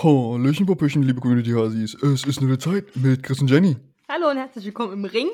[0.00, 1.94] Hallöchen, Popöchen, liebe Community-Hasis.
[1.94, 3.76] Es ist nur eine Zeit mit Chris und Jenny.
[4.08, 5.28] Hallo und herzlich willkommen im Ring.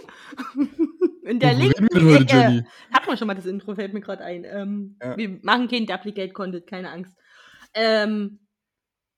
[1.23, 2.25] In der linken Ecke.
[2.27, 2.65] Jenny?
[2.91, 4.45] Hat man schon mal das Intro, fällt mir gerade ein.
[4.45, 5.19] Ähm, Ja.
[5.19, 7.15] Wir machen kein Duplicate-Content, keine Angst.
[7.75, 8.39] Ähm,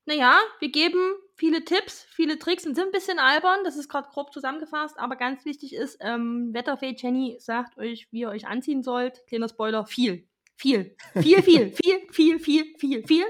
[0.05, 0.99] naja, wir geben
[1.37, 3.61] viele Tipps, viele Tricks und sind ein bisschen albern.
[3.63, 8.23] Das ist gerade grob zusammengefasst, aber ganz wichtig ist, ähm, Wetterfee Jenny sagt euch, wie
[8.23, 9.25] ihr euch anziehen sollt.
[9.29, 10.27] Kleiner Spoiler, viel.
[10.57, 10.97] Viel.
[11.15, 13.25] Viel, viel, viel, viel, viel, viel, viel.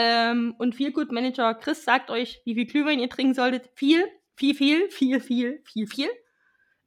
[0.00, 3.68] Ähm, und viel Good Manager Chris sagt euch, wie viel Glühwein ihr trinken solltet.
[3.74, 4.04] Viel,
[4.36, 6.08] viel, viel, viel, viel, viel, viel.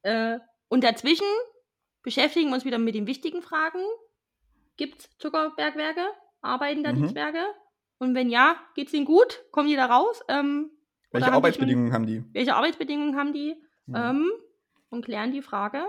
[0.04, 1.28] Äh, und dazwischen
[2.04, 3.82] beschäftigen wir uns wieder mit den wichtigen Fragen.
[4.78, 6.06] Gibt es Zuckerbergwerke?
[6.42, 7.10] Arbeiten da die Mhm.
[7.10, 7.44] Zwerge?
[7.98, 9.44] Und wenn ja, geht's ihnen gut?
[9.52, 10.22] Kommen die da raus?
[10.30, 10.72] Ähm,
[11.12, 12.24] Welche haben die schon- Arbeitsbedingungen haben die?
[12.32, 13.62] welche Arbeitsbedingungen haben die?
[13.88, 14.12] Ja.
[14.12, 14.32] Ähm,
[14.90, 15.84] und klären die Frage,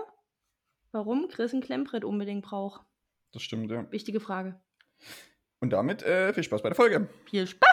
[0.90, 2.84] warum Chris ein Klemmbrett unbedingt braucht.
[3.32, 3.90] Das stimmt, ja.
[3.92, 4.60] Wichtige Frage.
[5.62, 7.06] Und damit äh, viel Spaß bei der Folge.
[7.24, 7.70] Viel Spaß!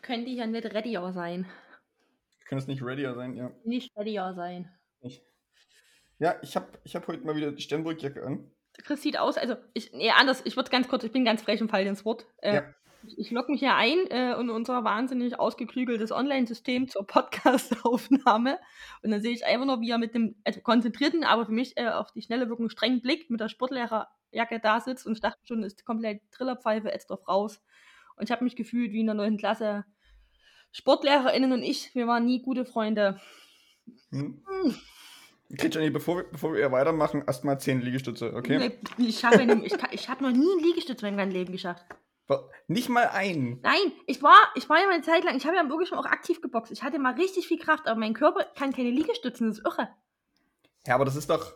[0.00, 1.46] Könnte ja nicht readier sein.
[2.44, 3.34] Kann es nicht readier sein?
[3.34, 3.50] Ja.
[3.64, 4.70] Nicht readier sein.
[5.00, 5.24] Ich,
[6.24, 8.50] ja, ich habe ich hab heute mal wieder die Sternburg-Jacke an.
[8.82, 11.60] Chris sieht aus, also ich, nee, anders, ich würde ganz kurz, ich bin ganz frech
[11.60, 12.26] und fall ins Wort.
[12.38, 12.74] Äh, Ja.
[13.18, 18.58] Ich, logge mich hier ein äh, in unser wahnsinnig ausgeklügeltes Online-System zur Podcast-Aufnahme
[19.02, 21.76] und dann sehe ich einfach nur, wie er mit dem also konzentrierten, aber für mich
[21.76, 25.46] äh, auf die schnelle Wirkung strengen Blick mit der Sportlehrerjacke da sitzt und ich dachte
[25.46, 27.62] schon, ist komplett Trillerpfeife, jetzt drauf raus.
[28.16, 29.84] Und ich habe mich gefühlt wie in der neunten Klasse.
[30.72, 33.20] SportlehrerInnen und ich, wir waren nie gute Freunde.
[34.10, 34.42] Hm?
[34.46, 34.74] Okay,
[35.48, 38.72] Jenny, bevor, wir- bevor wir weitermachen, erstmal 10 Liegestütze, okay?
[38.98, 41.84] Ich habe ich, ich hab noch nie einen Liegestütz in meinem Leben geschafft.
[42.66, 43.60] Nicht mal ein.
[43.62, 45.98] Nein, ich war, ich war ja mal eine Zeit lang, ich habe ja wirklich schon
[45.98, 46.72] auch aktiv geboxt.
[46.72, 49.88] Ich hatte mal richtig viel Kraft, aber mein Körper kann keine Liegestützen, das ist irre.
[50.86, 51.52] Ja, aber das ist doch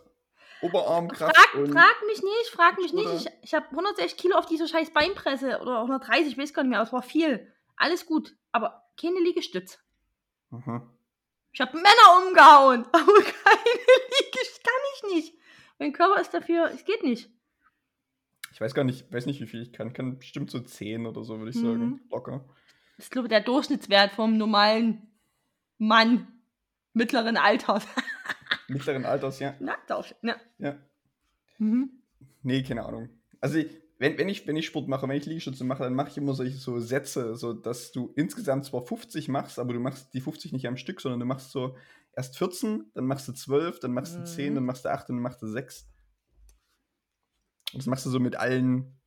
[0.61, 3.07] Oberarmkraft Frag, und frag mich nicht, frag mich nicht.
[3.07, 6.53] Oder- Ich, ich habe 160 Kilo auf dieser scheiß Beinpresse oder auch 130, ich weiß
[6.53, 7.51] gar nicht mehr, aber es war viel.
[7.77, 9.79] Alles gut, aber keine Liegestütz.
[10.51, 10.87] Aha.
[11.53, 13.79] Ich habe Männer umgehauen, aber keine
[14.21, 15.35] Liegestütz, kann ich nicht.
[15.79, 17.31] Mein Körper ist dafür, es geht nicht.
[18.53, 19.93] Ich weiß gar nicht, weiß nicht, wie viel ich kann.
[19.93, 21.63] Kann bestimmt so 10 oder so, würde ich Mhm.
[21.63, 22.01] sagen.
[22.11, 22.45] Locker.
[22.97, 25.07] Das ist, glaube ich, der Durchschnittswert vom normalen
[25.79, 26.27] Mann
[26.93, 27.87] mittleren Alters.
[28.69, 29.55] Mittleren Alters, ja.
[29.61, 30.37] Na, Durchschnitt, ja.
[30.59, 30.79] ja.
[31.59, 32.03] Mhm.
[32.43, 33.09] Nee, keine Ahnung.
[33.41, 36.09] Also, ich- wenn, wenn, ich, wenn ich Sport mache, wenn ich Liegestütze mache, dann mache
[36.09, 40.15] ich immer solche so Sätze, so dass du insgesamt zwar 50 machst, aber du machst
[40.15, 41.77] die 50 nicht am Stück, sondern du machst so
[42.15, 44.55] erst 14, dann machst du 12, dann machst du 10, Mhm.
[44.57, 45.89] dann machst du 8 und dann machst du 6.
[47.73, 48.99] Und das machst du so mit allen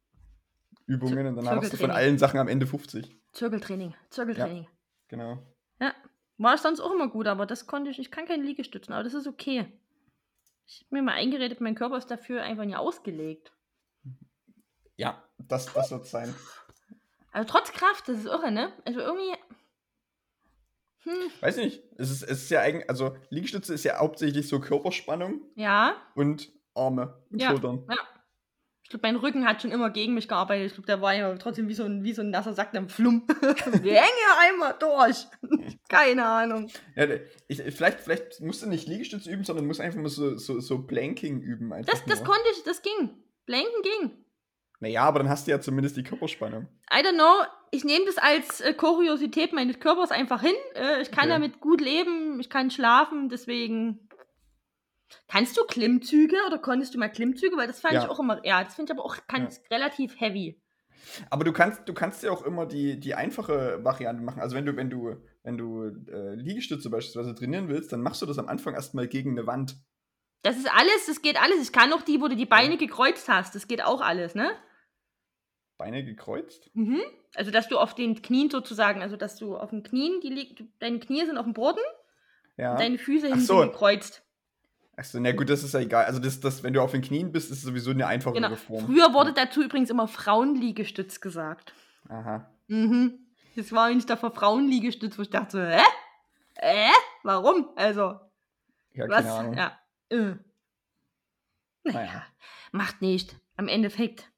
[0.87, 3.17] Übungen und dann machst du von allen Sachen am Ende 50.
[3.31, 4.67] Zirkeltraining, Zirkeltraining.
[5.07, 5.41] Genau.
[5.79, 5.93] Ja.
[6.37, 9.03] War ich sonst auch immer gut, aber das konnte ich, ich kann keine Liegestützen, aber
[9.03, 9.71] das ist okay.
[10.65, 13.53] Ich habe mir mal eingeredet, mein Körper ist dafür einfach nicht ausgelegt.
[15.01, 16.33] Ja, das, das wird sein.
[17.31, 18.71] Also trotz Kraft, das ist irre, ne?
[18.85, 19.35] Also irgendwie.
[21.03, 21.81] Hm, Weiß nicht.
[21.97, 26.51] Es ist, es ist ja eigentlich, also Liegestütze ist ja hauptsächlich so Körperspannung ja, und
[26.75, 27.49] Arme und Ja.
[27.49, 27.83] Schultern.
[27.89, 27.97] ja.
[28.83, 30.67] Ich glaube, mein Rücken hat schon immer gegen mich gearbeitet.
[30.67, 32.89] Ich glaube, der war ja trotzdem wie so ein, wie so ein nasser Sack im
[32.89, 33.25] Flumm.
[33.25, 35.27] Wir hängen hier einmal durch.
[35.87, 36.69] Keine Ahnung.
[36.97, 37.07] Ja,
[37.47, 40.83] ich, vielleicht, vielleicht musst du nicht Liegestütze üben, sondern musst einfach mal so, so, so
[40.85, 41.71] Planking üben.
[41.71, 42.27] Einfach Das, das nur.
[42.27, 43.11] konnte ich, das ging.
[43.45, 44.25] Blanken ging.
[44.81, 46.67] Naja, aber dann hast du ja zumindest die Körperspannung.
[46.93, 47.45] I don't know.
[47.69, 50.55] Ich nehme das als äh, Kuriosität meines Körpers einfach hin.
[50.75, 51.33] Äh, ich kann Okay.
[51.33, 54.09] damit gut leben, ich kann schlafen, deswegen.
[55.27, 57.55] Kannst du Klimmzüge oder konntest du mal Klimmzüge?
[57.57, 58.03] Weil das fand Ja.
[58.03, 58.45] ich auch immer.
[58.45, 60.59] Ja, das finde ich aber auch ganz relativ heavy.
[61.29, 64.41] Aber du kannst, du kannst ja auch immer die, die einfache Variante machen.
[64.41, 68.25] Also wenn du, wenn du, wenn du äh, Liegestütze beispielsweise trainieren willst, dann machst du
[68.25, 69.75] das am Anfang erstmal gegen eine Wand.
[70.43, 71.61] Das ist alles, das geht alles.
[71.61, 73.53] Ich kann auch die, wo du die Beine gekreuzt hast.
[73.53, 74.51] Das geht auch alles, ne?
[75.81, 76.69] Beine gekreuzt.
[76.75, 77.01] Mhm.
[77.33, 80.63] Also, dass du auf den Knien sozusagen, also dass du auf den Knien, die liegt,
[80.79, 81.79] deine Knie sind auf dem Boden,
[82.57, 82.73] Ja.
[82.73, 83.57] und deine Füße hinten so.
[83.57, 84.21] gekreuzt.
[84.95, 86.05] Achso, na gut, das ist ja egal.
[86.05, 88.55] Also das, das, wenn du auf den Knien bist, ist sowieso eine einfachere Genau.
[88.55, 88.85] Form.
[88.85, 91.73] Früher wurde dazu übrigens immer Frauenliegestütz gesagt.
[92.09, 92.47] Aha.
[92.67, 93.17] Mhm.
[93.55, 95.81] Das war nicht der für Frauenliegestütz, wo ich dachte, so, hä?
[96.55, 96.89] Äh?
[97.23, 97.69] Warum?
[97.75, 98.19] Also,
[98.93, 99.23] Ja, was?
[99.25, 99.53] keine Ahnung.
[99.57, 99.79] Ja.
[100.09, 100.35] Äh.
[101.83, 102.25] Naja, Naja.
[102.71, 103.35] macht nicht.
[103.57, 104.30] Am Endeffekt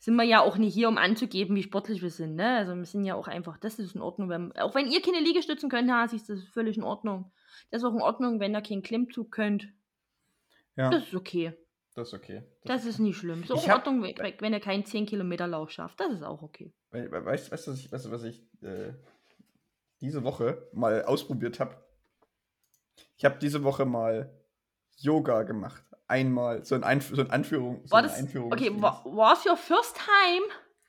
[0.00, 2.34] sind wir ja auch nicht hier, um anzugeben, wie sportlich wir sind.
[2.34, 2.56] Ne?
[2.56, 4.28] Also wir sind ja auch einfach, das ist in Ordnung.
[4.30, 7.30] Wenn, auch wenn ihr keine Liegestützen könnt, Hasis, das ist völlig in Ordnung.
[7.70, 9.68] Das ist auch in Ordnung, wenn ihr keinen Klimmzug könnt.
[10.76, 10.90] Ja.
[10.90, 11.52] Das ist okay.
[11.94, 12.42] Das ist okay.
[12.64, 13.42] Das ist nicht schlimm.
[13.44, 16.00] Ich in hab- Ordnung, we- wenn ihr keinen 10 Kilometer Lauf schafft.
[16.00, 16.72] Das ist auch okay.
[16.92, 18.92] We- we- Weißt du, was ich, weißt was ich äh,
[20.00, 21.76] diese Woche mal ausprobiert habe?
[23.18, 24.30] Ich habe diese Woche mal
[24.96, 25.84] Yoga gemacht.
[26.10, 27.82] Einmal, so ein, Einf so ein Anführung.
[27.86, 30.44] So das, Einführung okay, wa- war's your first time?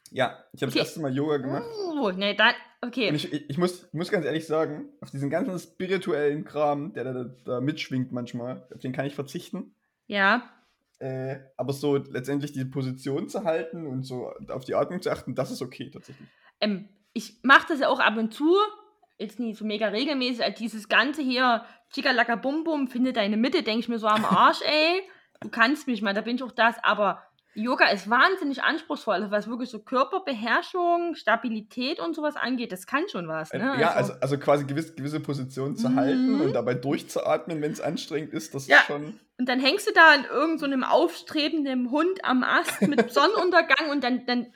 [0.10, 0.80] Ja, ich habe Okay.
[0.80, 1.64] das erste Mal Yoga gemacht.
[1.94, 3.10] Oh, nee, dann, okay.
[3.10, 6.92] Und ich, ich, ich, muss, ich muss ganz ehrlich sagen, auf diesen ganzen spirituellen Kram,
[6.94, 9.74] der da, da, da mitschwingt manchmal, auf den kann ich verzichten.
[10.08, 10.44] Ja,
[11.00, 15.34] Äh, aber so letztendlich die Position zu halten und so auf die Atmung zu achten,
[15.36, 16.28] das ist okay tatsächlich.
[16.60, 18.56] ähm, ich mache das ja auch ab und zu,
[19.22, 21.64] jetzt nicht so mega regelmäßig, als dieses Ganze hier,
[21.94, 25.02] Chikalaka Bum Bum, finde deine Mitte, denke ich mir so am Arsch, ey,
[25.42, 27.22] du kannst mich mal, da bin ich auch das, aber
[27.54, 33.08] Yoga ist wahnsinnig anspruchsvoll, also was wirklich so Körperbeherrschung, Stabilität und sowas angeht, das kann
[33.10, 33.76] schon was, ne?
[33.80, 35.96] ja, also, also quasi gewisse, gewisse Positionen zu Mhm.
[35.96, 38.78] halten und dabei durchzuatmen, wenn es anstrengend ist, das Ja.
[38.78, 39.20] ist schon.
[39.38, 43.90] Und dann hängst du da in irgendeinem so einem aufstrebenden Hund am Ast mit Sonnenuntergang
[43.90, 44.54] und dann, dann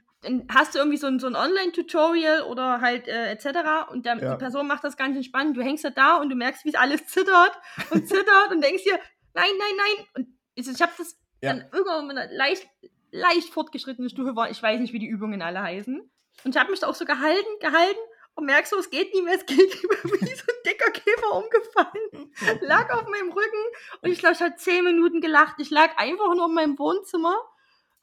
[0.53, 3.89] hast du irgendwie so ein, so ein Online-Tutorial oder halt äh, etc.
[3.91, 4.33] Und dann, Ja.
[4.33, 5.55] die Person macht das ganz entspannt.
[5.55, 7.57] Du hängst da da und du merkst, wie es alles zittert
[7.91, 8.99] und zittert und denkst dir,
[9.33, 10.05] nein, nein, nein.
[10.15, 11.53] Und ich, ich habe das Ja.
[11.53, 12.67] dann irgendwann mit einer leicht,
[13.11, 14.49] leicht fortgeschrittenen Stufe war.
[14.49, 15.99] Ich weiß nicht, wie die Übungen alle heißen.
[16.43, 17.99] Und ich habe mich da auch so gehalten, gehalten
[18.35, 20.91] und merkst so, es geht nicht mehr, es geht nicht mehr, wie so ein dicker
[20.91, 22.31] Käfer umgefallen
[22.61, 23.63] lag auf meinem Rücken
[24.01, 25.55] und ich glaube, ich habe zehn Minuten gelacht.
[25.59, 27.35] Ich lag einfach nur in meinem Wohnzimmer,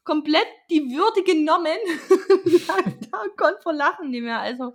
[0.05, 1.77] komplett die Würde genommen.
[3.11, 4.39] da konnte vor Lachen nicht mehr.
[4.41, 4.73] Also,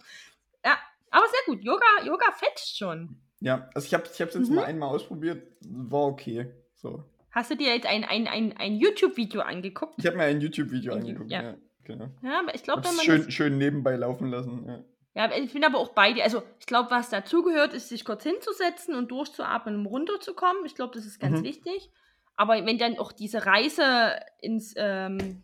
[0.66, 0.78] ja,
[1.12, 1.64] aber sehr gut.
[1.64, 3.18] Yoga, Yoga fetzt schon.
[3.40, 4.56] Ja, also ich habe es ich hab's jetzt Mhm.
[4.56, 6.52] mal einmal ausprobiert, war okay.
[6.76, 7.04] So.
[7.32, 9.94] Hast du dir jetzt ein, ein, ein, ein YouTube-Video angeguckt?
[9.98, 11.30] Ich habe mir ein YouTube-Video angeguckt.
[11.32, 11.42] ja.
[11.44, 12.08] Ja, genau.
[12.24, 14.66] Ja, aber ich glaube, wenn man schön, das, schön nebenbei laufen lassen.
[14.68, 14.84] Ja.
[15.30, 16.24] Ja, ich bin aber auch bei dir.
[16.24, 20.64] Also, ich glaube, was dazugehört, ist, sich kurz hinzusetzen und durchzuatmen, um runterzukommen.
[20.66, 21.44] Ich glaube, das ist ganz Mhm.
[21.44, 21.90] wichtig.
[22.38, 25.44] Aber wenn dann auch diese Reise ins ähm,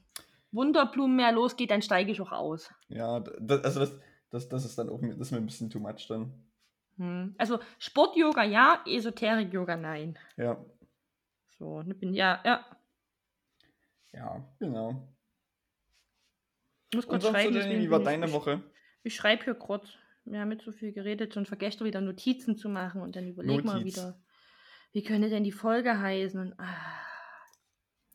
[0.52, 2.72] Wunderblumenmeer losgeht, dann steige ich auch aus.
[2.88, 4.00] Ja, das, also das,
[4.30, 6.32] das, das ist dann auch das ist mir ein bisschen too much dann.
[6.98, 7.34] Hm.
[7.40, 10.18] Also, Sport-Yoga ja, Esoterik-Yoga nein.
[10.38, 10.64] Ja,
[11.58, 12.64] So, ne, bin ja, ja.
[14.14, 15.08] ja, genau.
[16.92, 17.54] Ich muss kurz sonst schreiben.
[17.56, 18.62] Bin ich- deine ich, Woche?
[19.02, 19.90] Ich schreibe hier kurz.
[20.26, 23.28] Wir haben jetzt so viel geredet, schon vergesst du wieder Notizen zu machen und dann
[23.28, 23.98] überleg mal Notiz.
[23.98, 24.23] wieder,
[24.94, 26.40] wie könnte denn die Folge heißen?
[26.40, 26.68] Und, ah.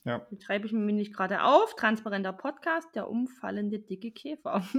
[0.04, 0.26] Ja.
[0.30, 1.74] Jetzt schreibe ich mir nämlich gerade auf.
[1.76, 4.66] Transparenter Podcast, der umfallende dicke Käfer.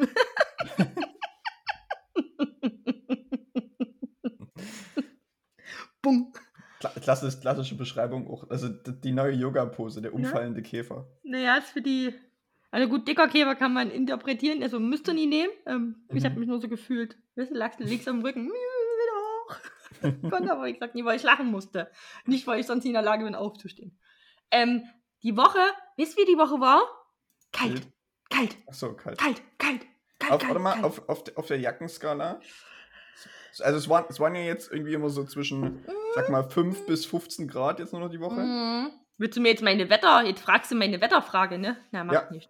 [6.01, 6.31] Bumm.
[6.79, 8.49] Kla klassisch, klassische Beschreibung auch.
[8.49, 11.07] Also die neue Yoga-Pose, der umfallende Käfer.
[11.23, 12.13] Naja, ist für die.
[12.71, 15.51] Also gut, dicker Käfer kann man interpretieren, also müsst ihr nie nehmen.
[15.65, 16.25] Ähm, Ich Mhm.
[16.29, 17.17] habe mich nur so gefühlt.
[17.35, 18.51] Weißt du, lagst links am Rücken.
[20.01, 21.89] Konnte aber, wie gesagt, nie, weil ich lachen musste.
[22.25, 23.97] Nicht, weil ich sonst nicht in der Lage bin, aufzustehen.
[24.51, 24.83] Ähm,
[25.23, 25.59] die Woche,
[25.97, 26.81] wisst ihr, wie die Woche war?
[27.51, 27.87] Kalt,
[28.29, 29.17] kalt, Achso, kalt.
[29.19, 29.81] kalt, kalt,
[30.19, 30.85] kalt, Auf, kalt, warte mal, kalt.
[30.85, 32.39] auf, auf, auf der Jackenskala.
[33.61, 35.83] Also es waren, es waren ja jetzt irgendwie immer so zwischen,
[36.15, 38.39] sag mal, 5 bis 15 Grad jetzt nur noch die Woche.
[38.39, 38.91] Mhm.
[39.17, 41.75] Willst du mir jetzt meine Wetter, jetzt fragst du meine Wetterfrage, ne?
[41.91, 42.31] Na, mach Ja.
[42.31, 42.49] nicht.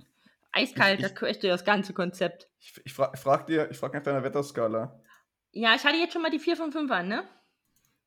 [0.52, 2.48] Eiskalt, Ich- da köchte das ganze Konzept.
[2.60, 5.00] Ich, ich, fra ich frag dir, ich frag nach deiner Wetterskala.
[5.52, 7.24] Ja, ich hatte jetzt schon mal die 4 von 5 an, ne?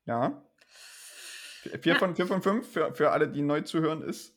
[0.07, 0.43] Ja?
[1.81, 1.99] 4 Ja.
[1.99, 4.37] von, vier von 5 für, für alle, die neu zuhören, ist.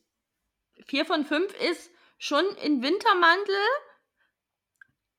[0.86, 3.54] 4 von 5 ist schon in Wintermantel,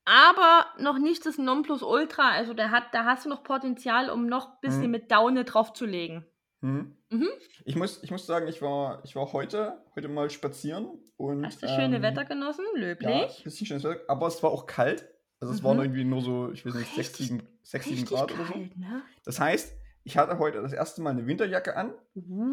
[0.05, 2.31] aber noch nicht das Nonplusultra.
[2.31, 4.91] Also der hat, da hast du noch Potenzial, um noch ein bisschen Mhm.
[4.91, 6.25] mit Daune draufzulegen.
[6.61, 6.97] Hm?
[7.09, 7.27] Mhm.
[7.65, 11.45] Ich, muss, ich muss sagen, ich war, ich war heute, heute mal spazieren und.
[11.45, 12.65] Hast du schöne ähm, Wetter genossen?
[12.75, 13.43] Ja, Löblich.
[13.43, 15.07] bisschen schönes Wetter, aber es war auch kalt.
[15.39, 15.65] Also es Mhm.
[15.65, 18.45] waren irgendwie nur so, ich weiß nicht, 6, Richtig- 7, 6, 7 Richtig Grad oder
[18.45, 18.53] so.
[18.53, 19.03] kalt, ne?
[19.23, 19.75] Das heißt,
[20.07, 21.93] ich hatte heute das erste Mal eine Winterjacke an,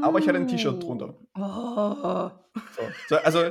[0.02, 1.14] aber ich hatte ein T-Shirt drunter.
[1.37, 2.30] Oh.
[2.76, 3.50] So, so, also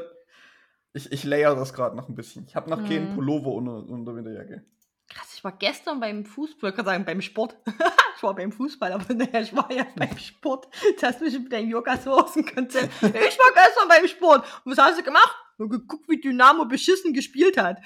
[0.92, 2.46] ich, ich layer das gerade noch ein bisschen.
[2.46, 3.16] Ich habe noch keinen Mhm.
[3.16, 4.66] Pullover unter, unter Winterjacke.
[5.08, 7.56] Krass, ich war gestern beim Fußball, ich kann sagen, beim Sport.
[8.18, 10.68] ich war beim Fußball, aber naja, ich war ja beim Sport.
[11.00, 12.90] Das hast mich mit deinem Yoga so Konzept.
[13.02, 14.46] Ich war gestern beim Sport.
[14.66, 15.34] Und was hast du gemacht?
[15.58, 17.80] Nur geguckt, wie Dynamo beschissen gespielt hat.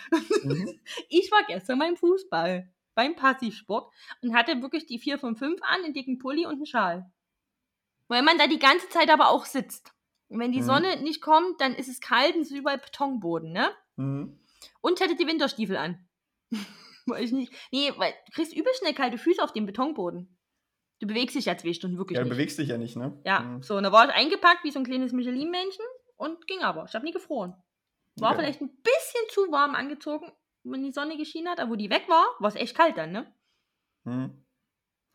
[0.43, 0.79] Mhm.
[1.09, 2.67] Ich war gestern beim Fußball,
[2.97, 6.65] beim Passivsport und hatte wirklich die 4 von 5 an, einen dicken Pulli und einen
[6.65, 7.09] Schal.
[8.07, 9.93] Weil man da die ganze Zeit aber auch sitzt.
[10.29, 10.65] Und wenn die Mhm.
[10.65, 13.69] Sonne nicht kommt, dann ist es kalt und es ist überall Betonboden, ne?
[13.97, 14.39] Mhm.
[14.81, 16.07] Und ich hatte die Winterstiefel an.
[17.05, 17.53] weil ich nicht.
[17.71, 20.37] Nee, weil du kriegst übel schnell kalte Füße auf dem Betonboden.
[20.99, 22.35] Du bewegst dich ja zwei Stunden wirklich Ja, du nicht.
[22.37, 23.21] bewegst dich ja nicht, ne?
[23.25, 23.61] Ja, Mhm.
[23.61, 25.85] so, und da war ich eingepackt wie so ein kleines Michelin-Männchen
[26.15, 26.85] und ging aber.
[26.87, 27.53] Ich habe nie gefroren.
[28.15, 28.39] War Okay.
[28.41, 30.31] vielleicht ein bisschen zu warm angezogen,
[30.71, 33.11] wenn die Sonne geschienen hat, aber wo die weg war, war es echt kalt dann,
[33.11, 33.33] ne?
[34.03, 34.43] Mhm.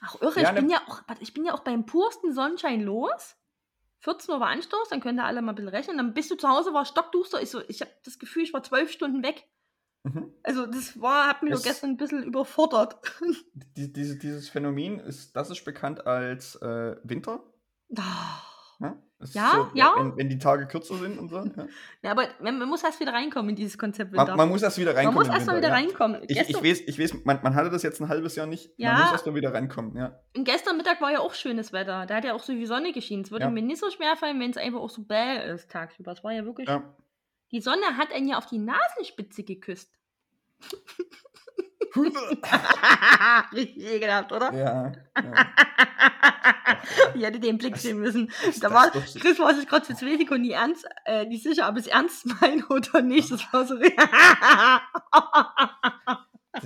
[0.00, 2.80] Ach, irre, Ja, ich, bin ne- ja auch, ich bin ja auch beim pursten Sonnenschein
[2.80, 3.37] los.
[4.00, 5.97] 14 Uhr war Anstoß, dann könnt ihr alle mal ein bisschen rechnen.
[5.97, 7.40] Dann bist du zu Hause, war stockduster.
[7.40, 9.49] Ich, so, ich habe das Gefühl, ich war zwölf Stunden weg.
[10.02, 10.35] Mhm.
[10.42, 12.99] Also das war, hat mich doch gestern ein bisschen überfordert.
[13.76, 17.44] Die, diese, dieses Phänomen ist, das ist bekannt als äh, Winter.
[17.97, 18.40] Ah.
[18.81, 18.97] Ja,
[19.33, 19.95] Ja, so, ja.
[19.97, 21.37] Wenn, wenn die Tage kürzer sind und so.
[21.57, 21.67] Ja.
[22.02, 24.79] Ja, aber man, man muss erst wieder reinkommen in dieses Konzept Man, man muss erst
[24.79, 25.19] wieder Man reinkommen.
[25.19, 25.75] muss im erst mal wieder ja.
[25.75, 26.23] reinkommen.
[26.26, 28.71] Ich, ich weiß, ich weiß man, man hatte das jetzt ein halbes Jahr nicht.
[28.76, 28.93] Ja.
[28.93, 30.19] Man muss erst mal wieder reinkommen, ja.
[30.37, 32.07] und gestern Mittag war ja auch schönes Wetter.
[32.07, 33.25] Da hat ja auch so die Sonne geschienen.
[33.25, 36.12] Es würde mir nicht so schwer fallen, wenn es einfach auch so bäh ist tagsüber.
[36.12, 36.69] Es war ja wirklich.
[37.52, 39.93] Die Sonne hat einen ja auf die Nasenspitze geküsst.
[43.53, 44.53] Richtig ekelhaft, oder?
[44.53, 45.47] ja, ja.
[47.15, 48.33] Ich hätte den Blick sehen müssen.
[48.61, 51.77] Da war, Chris war sich gerade für zwei Sekunden nicht, ernst, äh, nicht sicher, ob
[51.77, 53.31] es ernst meint oder nicht.
[53.31, 53.77] Das war so.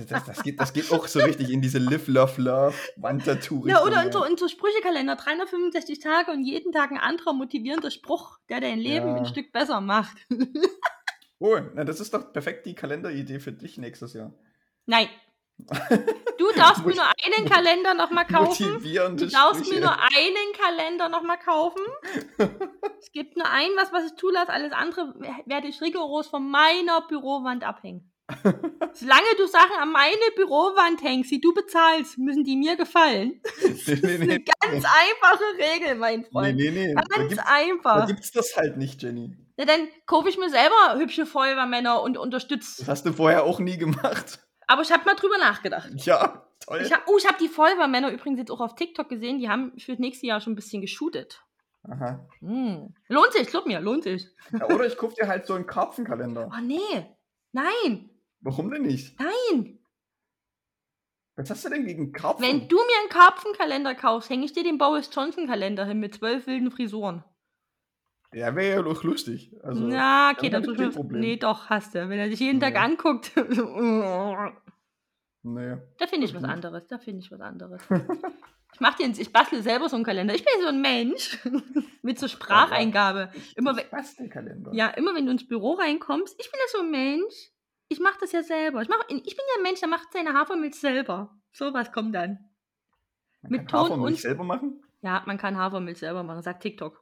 [0.09, 3.67] Das, das, geht, das geht auch so richtig in diese Live, Love, Love Wandtattoo.
[3.67, 7.89] ja, oder in so, in so Sprüchekalender, 365 Tage und jeden Tag ein anderer motivierender
[7.91, 9.15] Spruch, der dein Leben Ja.
[9.15, 10.17] ein Stück besser macht.
[11.39, 14.33] Oh, na, das ist doch perfekt die Kalenderidee für dich nächstes Jahr.
[14.87, 15.07] Nein.
[16.37, 18.79] Du darfst mir nur einen Kalender nochmal kaufen.
[18.79, 19.81] Du darfst mir Sprüche.
[19.81, 21.81] nur einen Kalender nochmal kaufen.
[22.99, 24.53] es gibt nur ein was, was ich zulasse.
[24.53, 25.15] Alles andere
[25.47, 28.11] werde ich rigoros von meiner Bürowand abhängen.
[28.93, 33.41] Solange du Sachen an meine Bürowand hängst, die du bezahlst, müssen die mir gefallen.
[33.63, 36.55] nee, Das nee, ist nee, eine ganz einfache Regel, mein nee, Freund.
[36.57, 36.93] nee, nee.
[36.93, 38.05] Da Ganz da einfach.
[38.05, 39.35] gibt's das halt nicht, Jenny.
[39.57, 42.75] Na, dann kaufe ich mir selber hübsche Feuerwehrmänner und unterstütze.
[42.81, 44.39] Das hast du vorher auch nie gemacht.
[44.67, 45.89] Aber ich habe mal drüber nachgedacht.
[46.05, 46.81] Ja, toll.
[46.83, 49.39] Ich hab, oh, ich habe die Feuerwehrmänner übrigens jetzt auch auf TikTok gesehen.
[49.39, 51.41] Die haben für das nächste Jahr schon ein bisschen geshootet.
[51.83, 52.27] Aha.
[52.39, 52.93] Hm.
[53.07, 54.27] Lohnt sich, glaub mir, lohnt sich.
[54.51, 56.51] Ja, oder ich kauf dir halt so einen Karpfenkalender.
[56.53, 57.05] Oh nee.
[57.53, 58.09] Nein,
[58.41, 59.19] Warum denn nicht?
[59.19, 59.79] nein.
[61.37, 62.43] Was hast du denn gegen Karpfen?
[62.45, 66.15] Wenn du mir einen Karpfenkalender kaufst, hänge ich dir den Boris Johnson Kalender hin mit
[66.15, 67.23] zwölf wilden Frisuren.
[68.33, 69.53] Ja, wäre ja doch lustig.
[69.63, 70.89] Also, Na, okay, dann ich ich mir.
[70.89, 71.21] Problem.
[71.21, 72.09] Nee, doch, hast du.
[72.09, 72.81] Wenn er dich jeden Tag Ja.
[72.83, 73.31] anguckt.
[73.35, 74.51] da
[75.43, 75.77] nee.
[76.07, 76.87] finde ich was anderes.
[76.87, 77.81] Da finde ich was anderes.
[78.73, 80.35] ich mach den, ich bastle selber so einen Kalender.
[80.35, 81.39] Ich bin so ein Mensch
[82.01, 83.31] mit so Spracheingabe.
[83.55, 84.71] Immer wenn, Bastelkalender.
[84.73, 87.51] Ja, immer wenn du ins Büro reinkommst, ich bin ja so ein Mensch.
[87.89, 88.81] Ich mache das ja selber.
[88.81, 91.33] Ich, mach, ich bin ja ein Mensch, der macht seine Hafermilch selber.
[91.53, 92.39] So was kommt dann.
[93.41, 94.81] Man mit kann Ton Hafermilch und- selber machen?
[95.01, 97.01] Ja, man kann Hafermilch selber machen, sagt TikTok.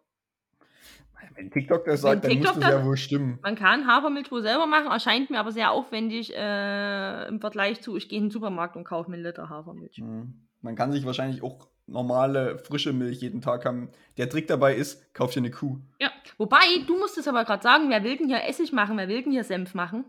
[1.35, 3.39] Wenn TikTok das sagt, Wenn dann muss TikTok das ja das- wohl stimmen.
[3.41, 7.95] Man kann Hafermilch wohl selber machen, erscheint mir aber sehr aufwendig äh, im Vergleich zu,
[7.97, 9.97] ich gehe in den Supermarkt und kaufe mir einen Liter Hafermilch.
[9.99, 10.47] Mhm.
[10.61, 13.89] Man kann sich wahrscheinlich auch normale, frische Milch jeden Tag haben.
[14.17, 15.77] Der Trick dabei ist, kauf dir eine Kuh.
[15.99, 19.07] Ja, wobei, du musst es aber gerade sagen, wer will denn hier Essig machen, wer
[19.07, 20.05] will denn hier Senf machen?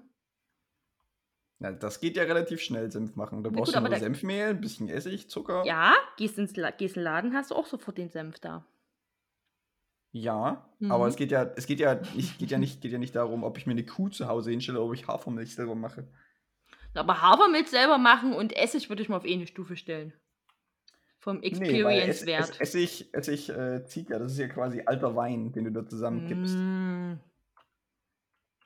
[1.59, 3.43] Ja, das geht ja relativ schnell, Senf machen.
[3.43, 5.65] Da Na brauchst gut, du nur Senfmehl, ein bisschen Essig, Zucker.
[5.67, 8.65] Ja, gehst ins La gehst in den Laden, hast du auch sofort den Senf da.
[10.23, 10.93] Ja, Mhm.
[10.93, 13.45] aber es geht ja, es geht ja nicht, geht ja nicht, geht ja nicht darum,
[13.45, 16.07] ob ich mir eine Kuh zu Hause hinstelle oder ob ich Hafermilch selber mache.
[16.95, 20.13] Aber Hafermilch selber machen und Essig würde ich mal auf eine Stufe stellen.
[21.19, 22.51] Vom Experience-Wert.
[22.51, 25.87] Ess- Essig, Essig äh, zieht ja, das ist ja quasi alter Wein, den du da
[25.87, 26.55] zusammenkippst.
[26.57, 27.13] Mm.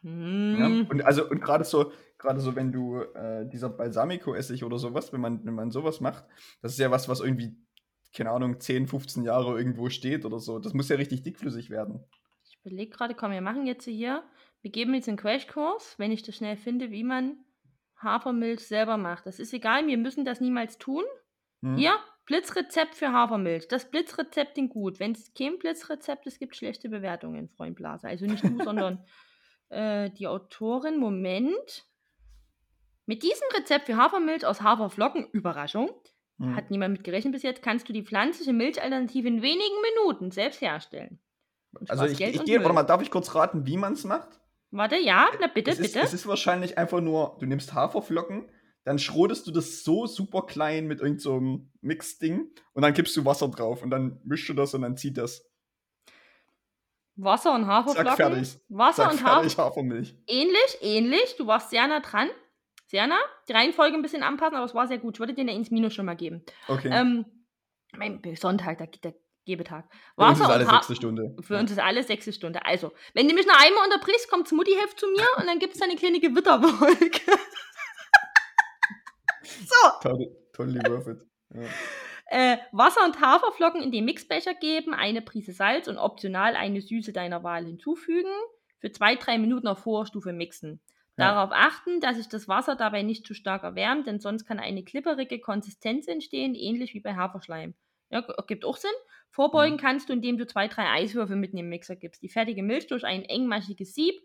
[0.02, 0.69] Ja?
[0.69, 0.87] Mm.
[0.90, 5.21] Und also und gerade so, gerade so, wenn du äh, dieser Balsamico-Essig oder sowas, wenn
[5.21, 6.25] man, wenn man sowas macht,
[6.62, 7.57] das ist ja was, was irgendwie,
[8.14, 10.58] keine Ahnung, 10, 15 Jahre irgendwo steht oder so.
[10.58, 12.04] Das muss ja richtig dickflüssig werden.
[12.44, 14.24] Ich überlege gerade, komm, wir machen jetzt hier,
[14.62, 17.38] wir geben jetzt einen Crashkurs, wenn ich das schnell finde, wie man
[18.02, 19.26] Hafermilch selber macht.
[19.26, 21.04] Das ist egal, wir müssen das niemals tun.
[21.62, 21.76] Hm?
[21.76, 23.68] Hier, Blitzrezept für Hafermilch.
[23.68, 25.00] Das Blitzrezept klingt gut.
[25.00, 28.08] Wenn es kein Blitzrezept ist, gibt es schlechte Bewertungen, Freund Blase.
[28.08, 29.04] Also nicht du, sondern
[29.68, 30.98] äh, die Autorin.
[30.98, 31.86] Moment.
[33.06, 35.90] Mit diesem Rezept für Hafermilch aus Haferflocken, Überraschung,
[36.40, 36.56] Hm.
[36.56, 40.62] hat niemand mit gerechnet bis jetzt, kannst du die pflanzliche Milchalternative in wenigen Minuten selbst
[40.62, 41.18] herstellen.
[41.87, 44.40] Also ich, ich gehe, warte mal, darf ich kurz raten, wie man es macht?
[44.70, 46.04] Warte, ja, na bitte, es, ist, bitte.
[46.04, 48.50] es ist wahrscheinlich einfach nur, du nimmst Haferflocken,
[48.85, 53.16] dann schrotest du das so super klein mit irgendeinem so einem Mix-Ding und dann kippst
[53.16, 55.44] du Wasser drauf und dann mischst du das und dann zieht das.
[57.16, 58.06] Wasser und Haferflocken.
[58.06, 58.59] Zack, fertig.
[58.68, 59.35] Wasser Zack, und Hafer.
[59.35, 60.16] fertig, Hafermilch.
[60.26, 61.37] Ähnlich, ähnlich.
[61.37, 62.28] Du warst sehr nah dran.
[62.90, 63.20] Sehr nah.
[63.49, 65.14] Die Reihenfolge ein bisschen anpassen, aber es war sehr gut.
[65.14, 66.42] Ich würde dir eine ins Minus schon mal geben.
[66.66, 66.90] Okay.
[66.92, 67.25] Ähm,
[67.97, 69.14] mein Sonntag, der, der
[69.47, 69.85] Gebetag.
[70.16, 71.37] Für uns ist Wasser alle sechste Stunde.
[71.40, 72.66] Für uns ist alles sechste Stunde.
[72.66, 75.76] Also, wenn du mich noch einmal unterbrichst, kommt Mutti hilft zu mir und dann gibt
[75.76, 77.20] es eine kleine Gewitterwolke.
[79.44, 81.25] so, Totally, totally worth it.
[81.54, 81.62] Ja.
[82.26, 87.12] äh, Wasser und Haferflocken in den Mixbecher geben, eine Prise Salz und optional eine Süße
[87.12, 88.32] deiner Wahl hinzufügen.
[88.80, 90.80] Für zwei, drei Minuten auf hoher Stufe mixen.
[91.20, 94.82] Darauf achten, dass sich das Wasser dabei nicht zu stark erwärmt, denn sonst kann eine
[94.84, 97.74] klipperige Konsistenz entstehen, ähnlich wie bei Haferschleim.
[98.10, 98.90] Ja, gibt auch Sinn.
[99.30, 102.22] Vorbeugen kannst du, indem du zwei, drei Eiswürfel mit in den Mixer gibst.
[102.22, 104.20] Die fertige Milch durch ein engmaschiges Sieb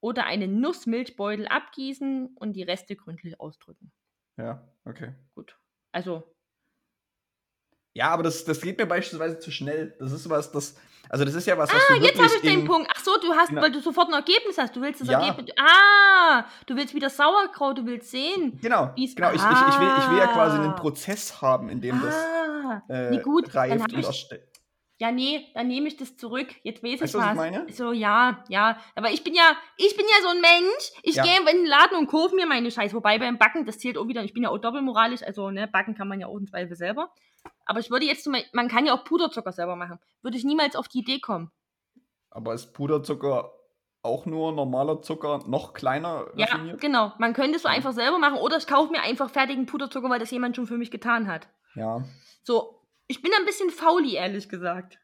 [0.00, 3.92] oder einen Nussmilchbeutel abgießen und die Reste gründlich ausdrücken.
[4.36, 5.14] Ja, okay.
[5.34, 5.58] Gut.
[5.92, 6.34] Also,
[7.94, 9.94] Ja, aber das, das geht mir beispielsweise zu schnell.
[9.98, 10.74] Das ist was, das.
[11.08, 12.88] Also, das ist ja was, was ah, jetzt habe ich den Punkt.
[12.94, 14.76] Ach so, du hast, in- weil du sofort ein Ergebnis hast.
[14.76, 15.20] Du willst das Ja.
[15.20, 15.52] Ergebnis.
[15.58, 18.58] Ah, du willst wieder Sauerkraut, du willst sehen.
[18.62, 18.94] Genau, genau.
[18.94, 20.72] Ich, ich, ich, will, ich will ja quasi einen Ah.
[20.74, 24.30] Prozess haben, in dem das Ah, äh, nee, gut, dann reift hab und ich-
[25.00, 26.48] ja, nee, dann nehme ich das zurück.
[26.62, 27.32] Jetzt weiß Weißt ich du, was was.
[27.32, 27.72] ich meine?
[27.72, 28.78] So, ja, ja.
[28.94, 30.92] Aber ich bin ja, ich bin ja so ein Mensch.
[31.02, 31.22] Ich Ja.
[31.24, 32.94] gehe in den Laden und kaufe mir meine Scheiße.
[32.94, 34.22] Wobei beim Backen, das zählt auch wieder.
[34.24, 35.22] Ich bin ja auch doppelmoralisch.
[35.22, 37.10] Also, ne, backen kann man ja auch in Zweifel selber.
[37.64, 39.98] Aber ich würde jetzt, zum Beispiel- man kann ja auch Puderzucker selber machen.
[40.20, 41.50] Würde ich niemals auf die Idee kommen.
[42.30, 43.52] Aber ist Puderzucker
[44.02, 46.80] auch nur normaler Zucker, noch kleiner Ja, raffiniert?
[46.80, 47.12] genau.
[47.18, 48.38] Man könnte es so einfach selber machen.
[48.38, 51.48] Oder ich kaufe mir einfach fertigen Puderzucker, weil das jemand schon für mich getan hat.
[51.74, 52.02] Ja.
[52.42, 52.79] So,
[53.10, 54.98] ich bin ein bisschen fauli, ehrlich gesagt.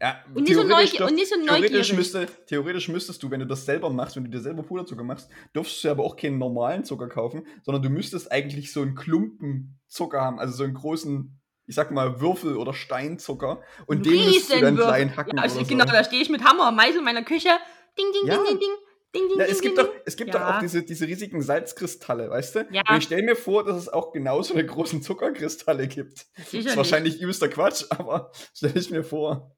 [0.00, 1.92] ja Und nicht so theoretisch neugier- dürft- und nicht so theoretisch, neugierig.
[1.96, 5.28] müsste, theoretisch müsstest du, wenn du das selber machst, wenn du dir selber Puderzucker machst,
[5.54, 9.78] dürftest du aber auch keinen normalen Zucker kaufen, sondern du müsstest eigentlich so einen Klumpen
[9.88, 13.62] Zucker haben, also so einen großen, ich sag mal, Würfel- oder Steinzucker.
[13.86, 14.86] Und den müsstest du dann Riesenwürfel.
[14.92, 15.36] klein hacken.
[15.36, 15.92] Ja, also oder genau, so.
[15.92, 17.50] da stehe ich mit Hammer und Meißel in meiner Küche.
[17.98, 18.36] Ding, ding, Ja.
[18.36, 18.74] ding, ding, ding.
[19.14, 20.56] Ding, ding, Ja, ding, es gibt, doch, es gibt doch Ja.
[20.56, 22.68] auch diese, diese riesigen Salzkristalle, weißt du?
[22.70, 22.82] Ja.
[22.88, 26.26] Und ich stelle mir vor, dass es auch genauso eine großen Zuckerkristalle gibt.
[26.36, 29.56] Das Sicher ist wahrscheinlich übelster Quatsch, aber stelle ich mir vor.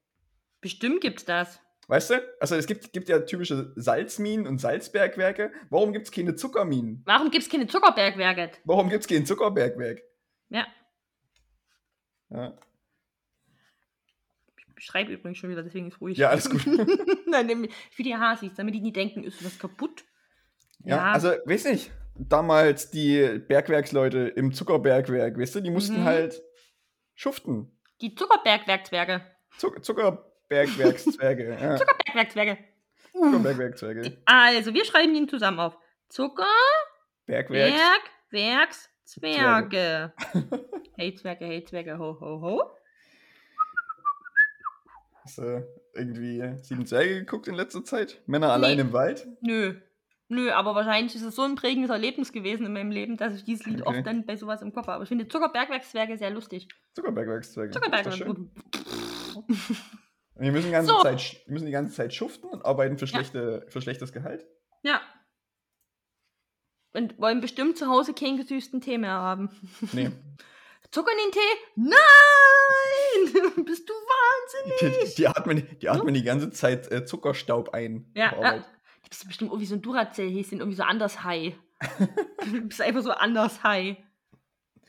[0.61, 1.59] Bestimmt gibt's das.
[1.87, 2.23] Weißt du?
[2.39, 5.51] Also es gibt, gibt ja typische Salzminen und Salzbergwerke.
[5.69, 7.01] Warum gibt es keine Zuckerminen?
[7.05, 8.51] Warum gibt's keine Zuckerbergwerke?
[8.63, 10.01] Warum gibt es kein Zuckerbergwerk?
[10.49, 10.65] Ja.
[12.29, 12.53] Ja,
[14.85, 16.17] schreibe übrigens schon wieder, deswegen ist ruhig.
[16.17, 16.65] ja alles gut.
[17.27, 20.03] Nein, für die Hasis, damit die nie denken, ist was kaputt.
[20.83, 21.91] Ja, also, weiß nicht.
[22.15, 26.05] Damals die Bergwerksleute im Zuckerbergwerk, weißt du, die mussten Mhm.
[26.05, 26.41] halt
[27.15, 27.79] schuften.
[28.01, 29.21] Die Zuckerbergwerkzwerge.
[29.57, 31.57] Zuck Zuckerbergwerkszwerge.
[31.61, 31.75] ja.
[31.77, 32.57] Zuckerbergwerkzwerge.
[33.13, 34.17] Zuckerbergwerkszwerge.
[34.25, 35.77] Also, wir schreiben ihn zusammen auf.
[37.25, 37.73] Bergwerk.
[39.05, 40.13] Zuckerbergwerkszwerge.
[40.97, 42.63] hey Zwerge, hey Zwerge, ho, ho, ho.
[45.23, 48.21] Hast du irgendwie sieben Zwerge geguckt in letzter Zeit?
[48.25, 49.27] Männer allein im Wald?
[49.41, 49.75] Nö.
[50.27, 53.43] Nö, aber wahrscheinlich ist es so ein prägendes Erlebnis gewesen in meinem Leben, dass ich
[53.43, 53.97] dieses Lied Okay.
[53.99, 55.03] oft dann bei sowas im Kopf habe.
[55.03, 56.67] Ich finde Zuckerbergwerkszwerge sehr lustig.
[56.95, 57.69] Zuckerbergwerkszwerge.
[57.69, 58.17] Ist doch Zuckerbergwerk.
[58.17, 58.27] schön.
[60.35, 61.01] Und die müssen die, ganze So.
[61.01, 63.09] Zeit, müssen die ganze Zeit schuften und arbeiten für, Ja.
[63.11, 64.45] schlechte, für schlechtes Gehalt.
[64.81, 65.01] Ja.
[66.93, 69.49] Und wollen bestimmt zu Hause keinen gesüßten Tee mehr haben.
[69.93, 70.09] Nee.
[70.91, 71.93] Zucker in den Tee?
[73.55, 73.65] Nein!
[73.65, 75.09] Bist du wahnsinnig?
[75.09, 78.09] Die, die, atmen, die atmen die ganze Zeit äh, Zuckerstaub ein.
[78.15, 78.57] Ja, ja.
[78.57, 81.53] Du bist bestimmt irgendwie so ein Duracell-Häschen, irgendwie so anders high.
[82.51, 83.97] du bist einfach so anders high.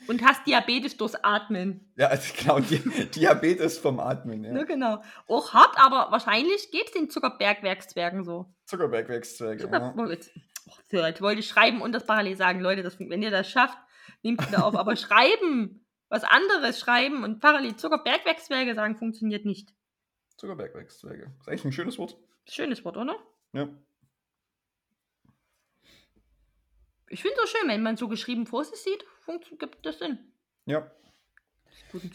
[0.07, 1.93] Und hast Diabetes durchs Atmen.
[1.97, 2.79] Ja, also genau, die,
[3.11, 4.45] Diabetes vom Atmen.
[4.45, 4.53] Ja.
[4.53, 5.03] Ne, genau.
[5.29, 8.47] Auch hart, aber wahrscheinlich geht es den Zuckerbergwerkszwergen so.
[8.67, 9.63] Zuckerbergwerkszwerge.
[9.63, 9.95] Zucker Ja.
[9.97, 10.33] oh, jetzt,
[10.67, 12.61] oh, wollte ich schreiben und das parallel sagen.
[12.61, 13.79] Leute, das, wenn ihr das schafft,
[14.23, 14.77] nehmt wieder auf.
[14.77, 19.75] Aber schreiben, was anderes schreiben und parallel Zuckerbergwerkszwerge sagen, funktioniert nicht.
[20.37, 21.33] Zuckerbergwerkszwerge.
[21.41, 22.17] Ist eigentlich ein schönes Wort.
[22.47, 23.17] Schönes Wort, oder?
[23.53, 23.69] Ja.
[27.09, 29.05] Ich finde es schön, wenn man so geschrieben vor sich sieht,
[29.59, 30.19] gibt das Sinn.
[30.67, 30.91] Ja.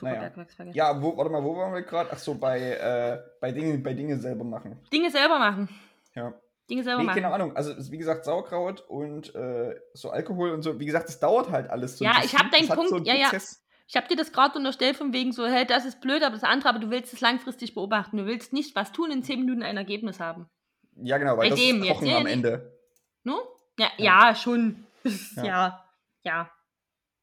[0.01, 0.31] Naja.
[0.73, 2.09] Ja, wo, warte mal, wo waren wir gerade?
[2.11, 4.77] Ach so, bei, äh, bei Dingen bei Dinge selber machen.
[4.91, 5.69] Dinge selber machen.
[6.15, 6.33] Ja.
[6.69, 7.21] Dinge selber Nee, machen.
[7.21, 7.55] keine Ahnung.
[7.55, 10.79] Also, wie gesagt, Sauerkraut und äh, so Alkohol und so.
[10.79, 12.05] Wie gesagt, das dauert halt alles so.
[12.05, 12.39] Ja, ich bisschen.
[12.39, 13.29] hab deinen Punkt, So ja.
[13.29, 13.65] Prozess.
[13.89, 16.43] Ich habe dir das gerade unterstellt von wegen so, hey, das ist blöd, aber das
[16.43, 18.17] andere, aber du willst es langfristig beobachten.
[18.17, 20.47] Du willst nicht was tun, in 10 Minuten ein Ergebnis haben.
[20.95, 22.77] Ja, genau, weil Bei das dem ist jetzt, Kochen ja, am Ende.
[23.23, 23.41] No?
[23.79, 24.27] Ja, Ja.
[24.29, 24.85] ja, schon.
[25.37, 25.43] Ja.
[25.43, 25.85] ja.
[26.23, 26.51] ja,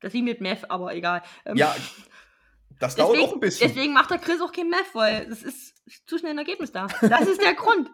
[0.00, 1.22] Das ist mit Meth, aber egal.
[1.44, 1.72] Ähm, Ja,
[2.80, 3.68] das dauert deswegen, auch ein bisschen.
[3.68, 5.76] Deswegen macht der Chris auch kein Meth, weil es ist
[6.08, 6.88] zu schnell ein Ergebnis da.
[7.00, 7.90] Das ist der Grund.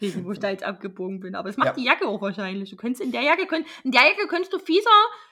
[0.00, 1.34] Wegen, wo ich da jetzt abgebogen bin.
[1.34, 1.72] Aber es macht Ja.
[1.74, 2.70] die Jacke auch wahrscheinlich.
[2.70, 4.88] Du könntest in der Jacke, könnt, in der Jacke könntest du fieser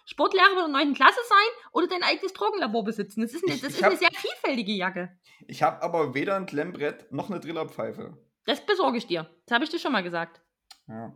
[0.07, 0.95] Sportlehrer der 9.
[0.95, 3.21] Klasse sein oder dein eigenes Drogenlabor besitzen.
[3.23, 5.17] Das ist eine, Ich- das ich ist eine hab- sehr vielfältige Jacke.
[5.47, 8.17] Ich habe aber weder ein Klemmbrett noch eine Drillerpfeife.
[8.45, 9.29] Das besorge ich dir.
[9.47, 10.41] Das habe ich dir schon mal gesagt.
[10.89, 11.13] Ja,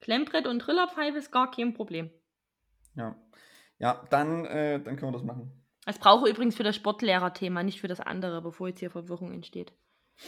[0.00, 2.10] Klemmbrett und Trillerpfeife ist gar kein Problem.
[2.94, 3.16] ja.
[3.78, 5.50] Ja, dann, äh, dann können wir das machen.
[5.86, 9.32] Das brauche ich übrigens für das Sportlehrer-Thema, nicht für das andere, bevor jetzt hier Verwirrung
[9.32, 9.72] entsteht.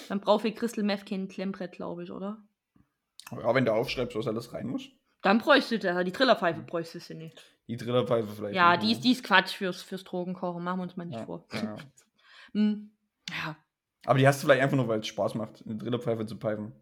[0.08, 2.42] Dann braucht für Crystal Meth kein Klemmbrett, glaube ich, oder?
[3.30, 4.88] Ja, wenn du aufschreibst, was alles rein muss.
[5.22, 7.42] Dann bräuchte du, die Trillerpfeife bräuchtest du nicht.
[7.66, 8.54] Die Drillerpfeife vielleicht.
[8.54, 11.26] Ja, die ist, die ist Quatsch fürs, fürs Drogenkochen, machen wir uns mal nicht ja,
[11.26, 11.46] vor.
[11.52, 11.76] ja.
[12.52, 12.92] Hm.
[13.30, 13.56] Ja.
[14.06, 16.72] Aber die hast du vielleicht einfach nur, weil es Spaß macht, eine Drillerpfeife zu pfeifen.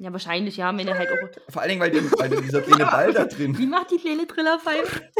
[0.00, 1.28] ja, wahrscheinlich, ja, wenn er halt auch.
[1.52, 3.58] Vor allen Dingen, weil, den, weil dieser kleine Ball da drin.
[3.58, 5.10] Wie macht die kleine Trillerpfeife?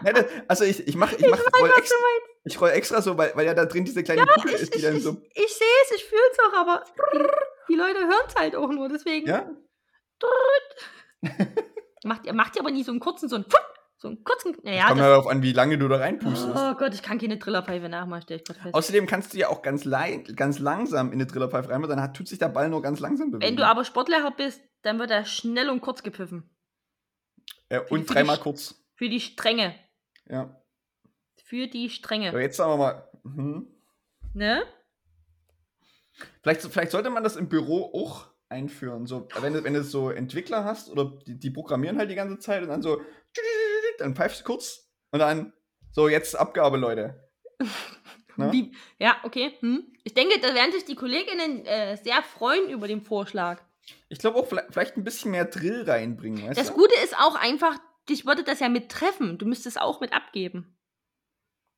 [0.04, 1.96] Ja, das, also ich, ich mache ich mach, weiß, roll extra,
[2.44, 4.74] ich roll extra so, weil, weil ja da drin diese kleine Ja, Kugel ich, ist,
[4.74, 5.16] die ich, dann ich, so.
[5.34, 8.70] ich sehe es, ich fühle es auch, aber die, die Leute hören es halt auch
[8.70, 8.88] nur.
[8.88, 9.50] Deswegen Ja?
[12.04, 13.44] macht ihr macht ihr aber nie so einen kurzen, so einen,
[13.98, 14.56] so einen kurzen.
[14.62, 16.54] Naja, Kommt darauf an, wie lange du da reinpustest.
[16.54, 18.74] oh Gott, ich kann keine Trillerpfeife nachmachen, stell ich gerade fest.
[18.74, 19.84] Außerdem kannst du ja auch ganz,
[20.36, 23.30] ganz langsam in eine Trillerpfeife rein, dann hat, tut sich der Ball nur ganz langsam
[23.30, 23.48] bewegen.
[23.48, 26.50] Wenn du aber Sportlehrer bist, dann wird er schnell und kurz gepfiffen.
[27.70, 28.76] ja, und dreimal kurz.
[29.00, 29.74] Für die Strenge.
[30.28, 30.62] Ja.
[31.42, 32.38] Für die Strenge.
[32.38, 33.08] jetzt sagen wir mal.
[33.22, 33.66] Mhm.
[34.34, 34.62] Ne?
[36.42, 39.06] Vielleicht, vielleicht sollte man das im Büro auch einführen.
[39.06, 42.40] So, wenn, du, wenn du so Entwickler hast oder die, die programmieren halt die ganze
[42.40, 43.00] Zeit und dann so,
[44.00, 45.54] dann pfeifst du kurz und dann
[45.92, 47.26] so, jetzt Abgabe, Leute.
[48.36, 48.52] Ne?
[48.52, 49.56] Wie, ja, okay.
[49.60, 49.94] Hm.
[50.04, 53.62] Ich denke, da werden sich die Kolleginnen äh, sehr freuen über den Vorschlag.
[54.10, 56.74] Ich glaube auch vielleicht, vielleicht ein bisschen mehr Drill reinbringen, Das du?
[56.74, 59.38] Gute ist auch einfach, dich würde das ja mit treffen.
[59.38, 60.76] Du müsstest auch mit abgeben.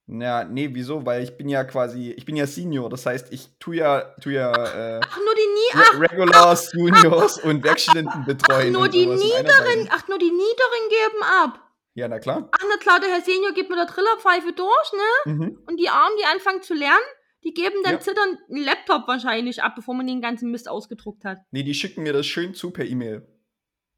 [0.08, 1.06] Ja, nee, wieso?
[1.06, 4.30] Weil ich bin ja quasi, ich bin ja Senior, das heißt, ich tu ja, tu
[4.30, 8.72] ja äh, Ach, nur die Nie Re Regulars, Juniors und Werkstudenten betreuen.
[8.72, 11.61] nur und die Niederen, ach, nur die Niederen geben ab.
[11.94, 12.48] Ja, na klar.
[12.50, 15.32] Ach, na klar, der Herr Senior gibt mit der Trillerpfeife durch, ne?
[15.32, 15.58] Mhm.
[15.66, 17.04] Und die Armen, die anfangen zu lernen,
[17.44, 18.00] die geben dann Ja.
[18.00, 21.38] zitternd einen Laptop wahrscheinlich ab, bevor man den ganzen Mist ausgedruckt hat.
[21.52, 23.26] Nee, die schicken mir das schön zu per E-Mail.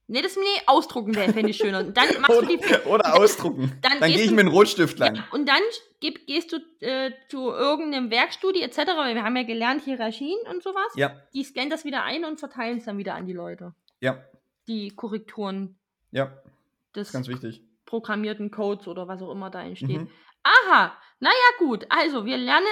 [0.06, 1.78] Ne, das nee, ausdrucken wäre, fände ich schöner.
[1.80, 2.58] Und dann machst du die.
[2.58, 3.72] Oder, oder ausdrucken.
[3.80, 5.14] dann Dann, gehe ich mit einem Rotstift lang.
[5.16, 5.62] Ja, und dann
[6.00, 10.62] geb, gehst du äh, zu irgendeinem Werkstudie etc., weil wir haben ja gelernt Hierarchien und
[10.62, 10.92] sowas.
[10.94, 13.74] Ja, Die scannen das wieder ein und verteilen es dann wieder an die Leute.
[14.00, 14.22] ja,
[14.68, 15.78] Die Korrekturen
[16.10, 16.30] ja,
[16.94, 17.62] des ganz wichtig.
[17.86, 20.02] programmierten Codes oder was auch immer da entsteht.
[20.02, 20.10] Mhm.
[20.42, 22.66] Aha, naja gut, also wir lernen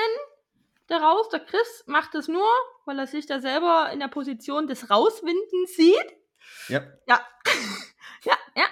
[0.86, 2.46] daraus, der Chris macht es nur,
[2.84, 6.16] weil er sich da selber in der Position des Rauswindens sieht.
[6.68, 7.20] Ja, Ja,
[8.24, 8.64] ja, ja,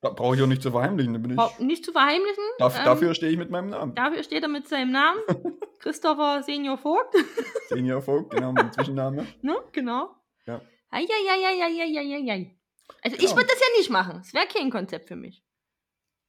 [0.00, 1.12] da brauche ich auch nicht zu verheimlichen.
[1.14, 2.44] Da bin ich, nicht zu verheimlichen.
[2.58, 3.94] darf, ähm, dafür stehe ich mit meinem Namen.
[3.96, 5.20] dafür steht er mit seinem Namen,
[5.80, 7.14] Christopher Senior Vogt.
[7.68, 9.26] Senior Vogt, genau, mein Zwischenname.
[9.42, 10.14] Ne, genau.
[10.46, 10.60] Ja.
[10.90, 12.54] Eieieiei.
[13.02, 13.36] Also ich Genau.
[13.36, 14.20] würde das ja nicht machen.
[14.24, 15.42] Es wäre kein Konzept für mich.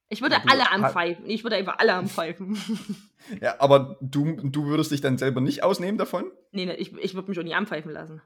[0.08, 1.24] Ich würde Ja, alle anpfeifen.
[1.30, 2.58] Ich würde einfach alle anpfeifen.
[3.40, 6.30] Ja, aber du, du würdest dich dann selber nicht ausnehmen davon?
[6.50, 8.20] nee, nee, ich, ich würde mich auch nie anpfeifen lassen.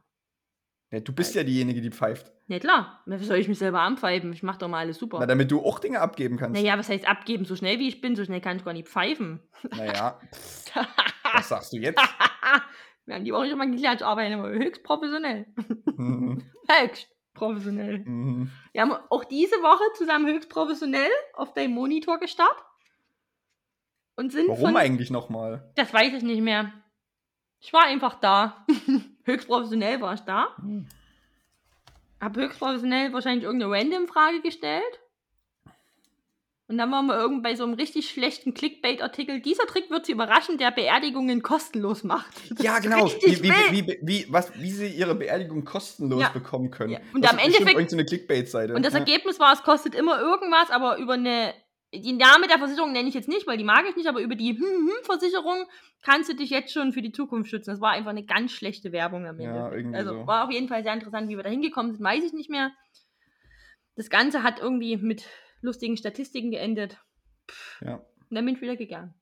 [0.91, 2.31] Ja, du bist ja diejenige, die pfeift.
[2.47, 3.03] Nee, klar.
[3.07, 4.33] Wie soll ich mich selber anpfeifen?
[4.33, 5.19] Ich mache doch mal alles super.
[5.19, 6.61] Na, damit du auch Dinge abgeben kannst.
[6.61, 7.45] naja, was heißt abgeben?
[7.47, 9.41] So schnell wie ich bin, so schnell kann ich gar nicht pfeifen.
[9.77, 10.21] Naja,
[11.33, 12.01] was sagst du jetzt?
[13.07, 15.47] Wir haben die Woche schon mal geklärt, ich arbeite immer höchst professionell.
[15.97, 17.99] Mhm, höchst professionell.
[17.99, 18.51] mhm.
[18.73, 22.57] Wir haben auch diese Woche zusammen höchst professionell auf deinem Monitor gestarrt.
[24.17, 25.73] Und sind Warum von eigentlich nochmal?
[25.77, 26.73] Das weiß ich nicht mehr.
[27.65, 28.65] Ich war einfach da.
[29.25, 30.49] höchst professionell war ich da.
[30.59, 30.87] Hm.
[32.21, 35.01] Hab höchst professionell wahrscheinlich irgendeine Random-Frage gestellt.
[36.69, 39.41] Und dann waren wir irgend bei so einem richtig schlechten Clickbait-Artikel.
[39.41, 42.33] Dieser Trick wird Sie überraschen, der Beerdigungen kostenlos macht.
[42.51, 43.07] Das Ja, genau.
[43.07, 46.29] Wie, wie, wie, wie, was, wie sie ihre Beerdigung kostenlos Ja.
[46.31, 46.93] bekommen können.
[46.93, 48.75] Ja, und Das am Endeffekt- irgendeine Clickbait-Seite.
[48.75, 49.01] Und das ja.
[49.01, 51.55] Ergebnis war, es kostet immer irgendwas, aber über eine.
[52.01, 54.35] Die Name der Versicherung nenne ich jetzt nicht, weil die mag ich nicht, aber über
[54.35, 54.59] die
[55.05, 55.67] Versicherung
[56.03, 57.71] kannst du dich jetzt schon für die Zukunft schützen.
[57.71, 59.57] Das war einfach eine ganz schlechte Werbung am Ende.
[59.57, 60.27] Ja, irgendwie also so.
[60.27, 62.73] war auf jeden Fall sehr interessant, wie wir da hingekommen sind, weiß ich nicht mehr.
[63.97, 65.29] Das Ganze hat irgendwie mit
[65.61, 66.99] lustigen Statistiken geendet.
[67.81, 67.95] Ja.
[67.95, 69.15] Und dann bin ich wieder gegangen.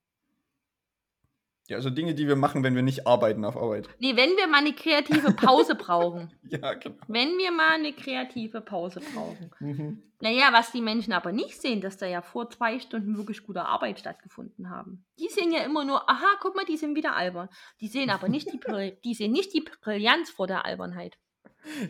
[1.73, 3.89] Ja, also Dinge, die wir machen, wenn wir nicht arbeiten auf Arbeit.
[3.99, 6.33] Nee, wenn wir mal eine kreative Pause brauchen.
[6.53, 6.97] Ja, genau.
[7.09, 9.51] Wenn wir mal eine kreative Pause brauchen.
[9.61, 10.03] Mhm.
[10.21, 13.65] Naja, was die Menschen aber nicht sehen, dass da ja vor zwei Stunden wirklich gute
[13.65, 15.07] Arbeit stattgefunden haben.
[15.19, 17.49] Die sehen ja immer nur, aha, guck mal, die sind wieder albern.
[17.81, 21.17] Die sehen aber nicht die, Brill- die sehen nicht die Brillanz vor der Albernheit.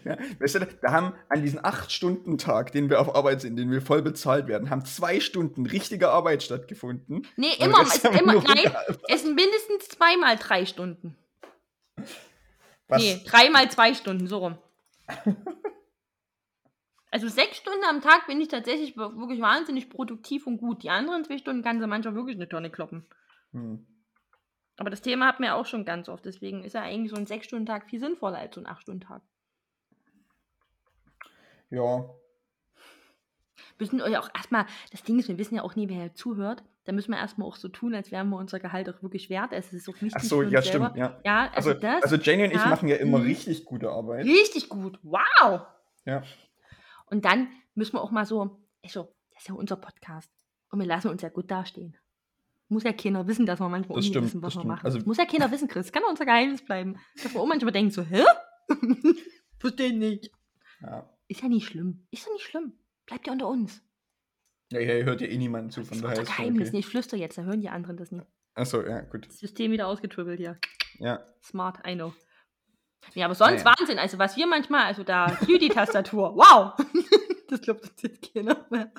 [0.04, 3.80] Ja, weißt du, da haben an diesem 8-Stunden-Tag, den wir auf Arbeit sind, den wir
[3.80, 7.26] voll bezahlt werden, haben zwei Stunden richtige Arbeit stattgefunden.
[7.36, 8.72] Nee, Und immer, es immer, nein,
[9.08, 11.16] es sind mindestens zweimal drei Stunden.
[12.88, 13.00] Was?
[13.02, 14.58] Nee, dreimal zwei Stunden, so rum.
[17.14, 20.82] Also sechs Stunden am Tag bin ich tatsächlich wir- wirklich wahnsinnig produktiv und gut.
[20.82, 23.04] Die anderen zwei Stunden kann sie manchmal wirklich eine Tonne kloppen.
[23.52, 23.86] Hm.
[24.78, 26.24] Aber das Thema hatten wir auch schon ganz oft.
[26.24, 29.20] Deswegen ist ja eigentlich so ein Sechs-Stunden-Tag viel sinnvoller als so ein Acht-Stunden-Tag.
[31.72, 32.08] Ja.
[33.78, 36.62] müssen euch auch erstmal, das Ding ist, wir wissen ja auch nie, wer zuhört.
[36.84, 39.52] Da müssen wir erstmal auch so tun, als wären wir unser Gehalt auch wirklich wert.
[39.52, 40.14] Es ist auch wichtig.
[40.16, 40.86] Ach so, ja, selber.
[40.90, 40.96] stimmt.
[40.96, 41.20] Ja.
[41.24, 42.02] Ja, also, Also, das.
[42.02, 43.24] also Jenny und ich ja, machen ja immer mhm.
[43.26, 44.24] richtig gute Arbeit.
[44.26, 44.98] richtig gut.
[45.02, 45.62] Wow!
[46.04, 46.22] Ja.
[47.06, 50.30] Und dann müssen wir auch mal so, also, das ist ja unser Podcast.
[50.70, 51.96] Und wir lassen uns ja gut dastehen.
[52.68, 54.84] Muss ja keiner wissen, dass wir manchmal Das stimmt, wissen, was wir machen.
[54.84, 55.92] Also- Muss ja keiner wissen, Chris.
[55.92, 56.98] Kann ja unser Geheimnis bleiben.
[57.22, 58.24] Dass man auch manchmal denkt so, hä?
[59.58, 60.30] Verstehe nicht.
[60.80, 61.08] Ja.
[61.32, 62.06] Ist ja nicht schlimm.
[62.10, 62.74] Ist ja nicht schlimm.
[63.06, 63.82] Bleibt ja unter uns.
[64.70, 66.76] Ja, hier hört ja eh niemand zu, von Das daher ist Geheimnis okay.
[66.76, 66.88] nicht.
[66.88, 68.26] Flüster jetzt, da hören die anderen das nicht.
[68.54, 69.26] Achso, ja, gut.
[69.26, 70.58] Das System wieder ausgetribbelt hier.
[70.98, 71.24] Ja.
[71.42, 72.12] Smart, I know.
[73.14, 73.74] Ja, aber sonst Naja.
[73.78, 73.98] Wahnsinn.
[73.98, 76.74] Also, was wir manchmal, also da hier die Tastatur, wow!
[77.48, 78.92] das glaubt uns jetzt keiner mehr.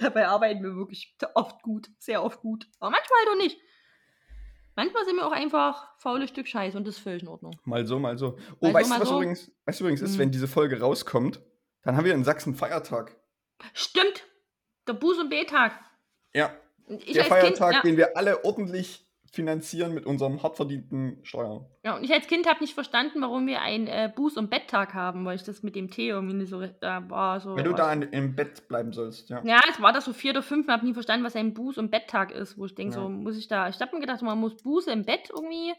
[0.00, 2.68] Dabei arbeiten wir wirklich oft gut, sehr oft gut.
[2.80, 3.58] Aber manchmal halt auch nicht.
[4.74, 7.58] Manchmal sind wir auch einfach faule Stück Scheiße und das ist völlig in Ordnung.
[7.64, 8.32] Mal so, mal so.
[8.32, 9.14] Mal Oh, so, weißt mal du, was so.
[9.16, 10.18] übrigens, weißt du übrigens ist, Mhm.
[10.18, 11.40] wenn diese Folge rauskommt,
[11.86, 13.16] dann haben wir in Sachsen Feiertag.
[13.72, 14.24] Stimmt!
[14.86, 15.72] Der Buß- und B-Tag.
[16.34, 16.50] Ja,
[16.88, 21.66] Ich der Feiertag, kind, ja, den wir alle ordentlich finanzieren mit unserem hart verdienten Steuern.
[21.84, 24.94] ja, und ich als Kind habe nicht verstanden, warum wir einen äh, Buß- und Betttag
[24.94, 27.56] haben, weil ich das mit dem Tee irgendwie nicht so, da war so.
[27.56, 29.42] Wenn du da in, im Bett bleiben sollst, ja.
[29.44, 31.78] Ja, es war das so vier oder fünf, ich habe nie verstanden, was ein Buß-
[31.78, 33.02] und Betttag ist, wo ich denke, Ja.
[33.02, 35.74] so muss ich da, ich habe mir gedacht, man muss Buße im Bett irgendwie,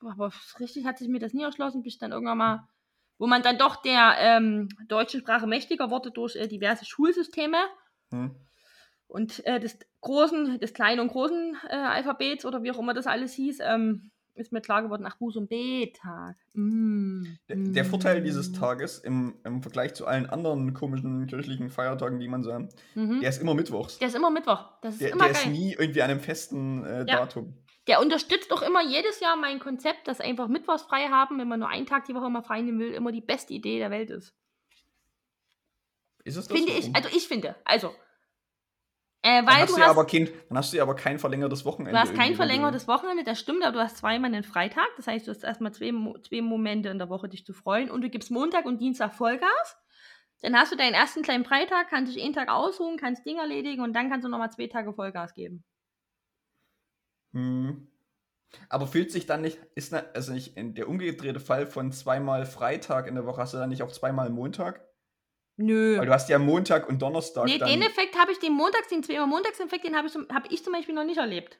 [0.00, 2.68] aber richtig hat sich mir das nie erschlossen, bis ich dann irgendwann mal,
[3.22, 7.58] wo man dann doch der ähm, deutschen Sprache mächtiger wurde durch äh, diverse Schulsysteme
[8.10, 8.34] Hm.
[9.06, 13.06] und äh, des großen, des kleinen und großen äh, Alphabets oder wie auch immer das
[13.06, 16.34] alles hieß, ähm, ist mir klar geworden, ach, Buß- und B-Tag.
[16.54, 18.24] Mm, Der, der Vorteil mm.
[18.24, 22.74] dieses Tages im, im Vergleich zu allen anderen komischen kirchlichen Feiertagen, die man so hat,
[22.96, 23.20] Mhm.
[23.20, 23.98] der ist immer mittwochs.
[23.98, 24.64] Der ist immer Mittwoch.
[24.82, 25.42] Das ist Der, immer der geil.
[25.42, 27.04] ist nie irgendwie an einem festen äh, Ja.
[27.04, 27.54] Datum.
[27.88, 31.60] Der unterstützt doch immer jedes Jahr mein Konzept, dass einfach Mittwochs frei haben, wenn man
[31.60, 34.10] nur einen Tag die Woche mal frei nehmen will, immer die beste Idee der Welt
[34.10, 34.34] ist.
[36.24, 36.56] Ist es das?
[36.56, 37.88] Finde ich, also ich finde, also.
[39.24, 41.64] Äh, dann, weil hast du hast, aber kein, dann hast du ja aber kein verlängertes
[41.64, 41.92] Wochenende.
[41.92, 44.88] du hast kein verlängertes Wochenende, das stimmt, aber du hast zweimal einen Freitag.
[44.96, 45.92] Das heißt, du hast erstmal zwei,
[46.22, 47.90] zwei Momente in der Woche, dich zu freuen.
[47.90, 49.76] Und du gibst Montag und Dienstag Vollgas.
[50.40, 53.82] Dann hast du deinen ersten kleinen Freitag, kannst dich einen Tag ausruhen, kannst Dinge erledigen
[53.82, 55.64] und dann kannst du nochmal zwei Tage Vollgas geben.
[57.32, 57.88] Hm.
[58.68, 62.44] Aber fühlt sich dann nicht, ist ne, also nicht in der umgedrehte Fall von zweimal
[62.44, 64.86] Freitag in der Woche, hast du dann nicht auch zweimal Montag?
[65.56, 65.98] Nö.
[65.98, 67.68] Weil du hast ja Montag und Donnerstag Nee, dann.
[67.68, 70.62] den Effekt habe ich, den Montags, den zweimal Montagseffekt, den habe ich, zum- hab ich
[70.64, 71.58] zum Beispiel noch nicht erlebt.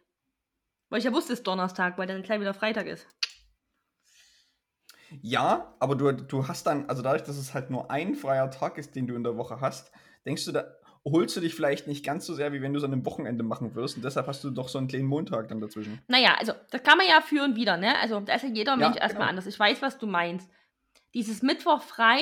[0.91, 3.07] Weil ich ja wusste, es ist Donnerstag, weil dann gleich wieder Freitag ist.
[5.21, 8.79] Ja, aber du, du hast dann, also dadurch, dass es halt nur ein freier Tag
[8.79, 9.93] ist, den du in der Woche hast,
[10.25, 10.65] denkst du, da
[11.05, 13.43] holst du dich vielleicht nicht ganz so sehr, wie wenn du es an einem Wochenende
[13.43, 13.97] machen würdest.
[13.97, 16.01] Und deshalb hast du doch so einen kleinen Montag dann dazwischen.
[16.07, 17.99] Naja, also, das kann man ja für und wieder, ne?
[17.99, 19.31] Also, da ist ja jeder Ja, Mensch erstmal genau.
[19.31, 19.47] anders.
[19.47, 20.49] Ich weiß, was du meinst.
[21.15, 22.21] Dieses Mittwoch frei,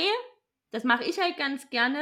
[0.70, 2.00] das mache ich halt ganz gerne,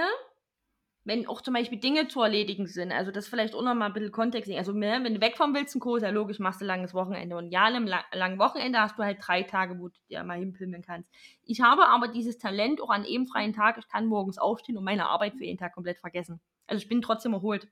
[1.05, 2.93] wenn auch zum Beispiel Dinge zu erledigen sind.
[2.93, 4.49] Also, das vielleicht auch noch mal ein bisschen Kontext.
[4.53, 7.37] Also, ne, wenn du wegfahren willst, ein ist ja logisch, machst du langes Wochenende.
[7.37, 10.23] Und ja, an einem la langen Wochenende hast du halt drei Tage, wo du dir
[10.23, 11.11] mal hinpilmen kannst.
[11.45, 14.85] Ich habe aber dieses Talent auch an einem freien Tag, ich kann morgens aufstehen und
[14.85, 16.41] meine Arbeit für jeden Tag komplett vergessen.
[16.69, 17.69] Also, ich bin trotzdem erholt.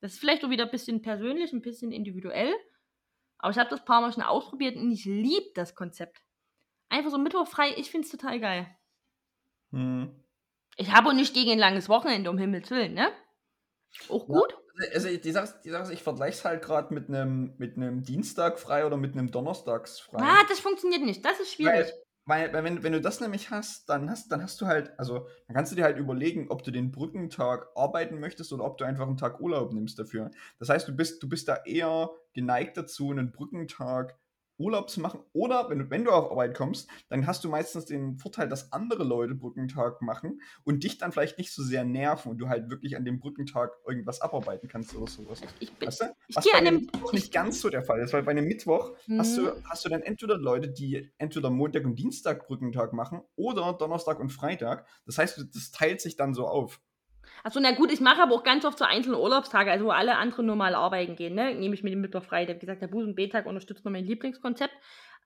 [0.00, 2.52] Das ist vielleicht auch wieder ein bisschen persönlich, ein bisschen individuell.
[3.38, 6.22] Aber ich habe das paar Mal schon ausprobiert und ich liebe das Konzept.
[6.90, 8.66] Einfach so Mittwoch frei, ich finde es total geil.
[9.72, 10.10] Hm.
[10.76, 13.12] Ich habe auch nicht gegen ein langes Wochenende, um Himmels Willen, ne?
[14.08, 14.34] Auch Ja.
[14.40, 14.56] gut.
[14.94, 18.02] Also die Sache, die Sache ist, ich vergleiche es halt gerade mit einem mit einem
[18.02, 20.18] Dienstag frei oder mit einem Donnerstags frei.
[20.22, 21.24] Ah, das funktioniert nicht.
[21.24, 21.72] Das ist schwierig.
[21.72, 21.92] Weil,
[22.26, 25.56] weil wenn, wenn du das nämlich hast, dann hast, dann hast du halt, also dann
[25.56, 29.06] kannst du dir halt überlegen, ob du den Brückentag arbeiten möchtest oder ob du einfach
[29.06, 30.30] einen Tag Urlaub nimmst dafür.
[30.58, 34.16] Das heißt, du bist, du bist da eher geneigt dazu, einen Brückentag
[34.60, 35.20] Urlaub zu machen.
[35.32, 38.72] Oder wenn du, wenn du auf Arbeit kommst, dann hast du meistens den Vorteil, dass
[38.72, 42.70] andere Leute Brückentag machen und dich dann vielleicht nicht so sehr nerven und du halt
[42.70, 45.40] wirklich an dem Brückentag irgendwas abarbeiten kannst oder sowas.
[45.60, 46.04] Ich, bin, Weißt du?
[46.28, 46.80] ich Was bei an einem.
[46.82, 49.44] Mittwoch nicht ganz so der Fall ist, weil bei einem Mittwoch hast, Mhm.
[49.44, 54.20] du, hast du dann entweder Leute, die entweder Montag und Dienstag Brückentag machen oder Donnerstag
[54.20, 54.86] und Freitag.
[55.06, 56.80] Das heißt, das teilt sich dann so auf.
[57.44, 60.16] Achso, na gut, ich mache aber auch ganz oft so einzelne Urlaubstage, also wo alle
[60.16, 61.54] anderen normal arbeiten gehen, ne?
[61.54, 62.42] Nehme ich mir den Mittwoch frei.
[62.44, 64.74] Ich habe gesagt, der Busen B-Tag unterstützt noch mein Lieblingskonzept.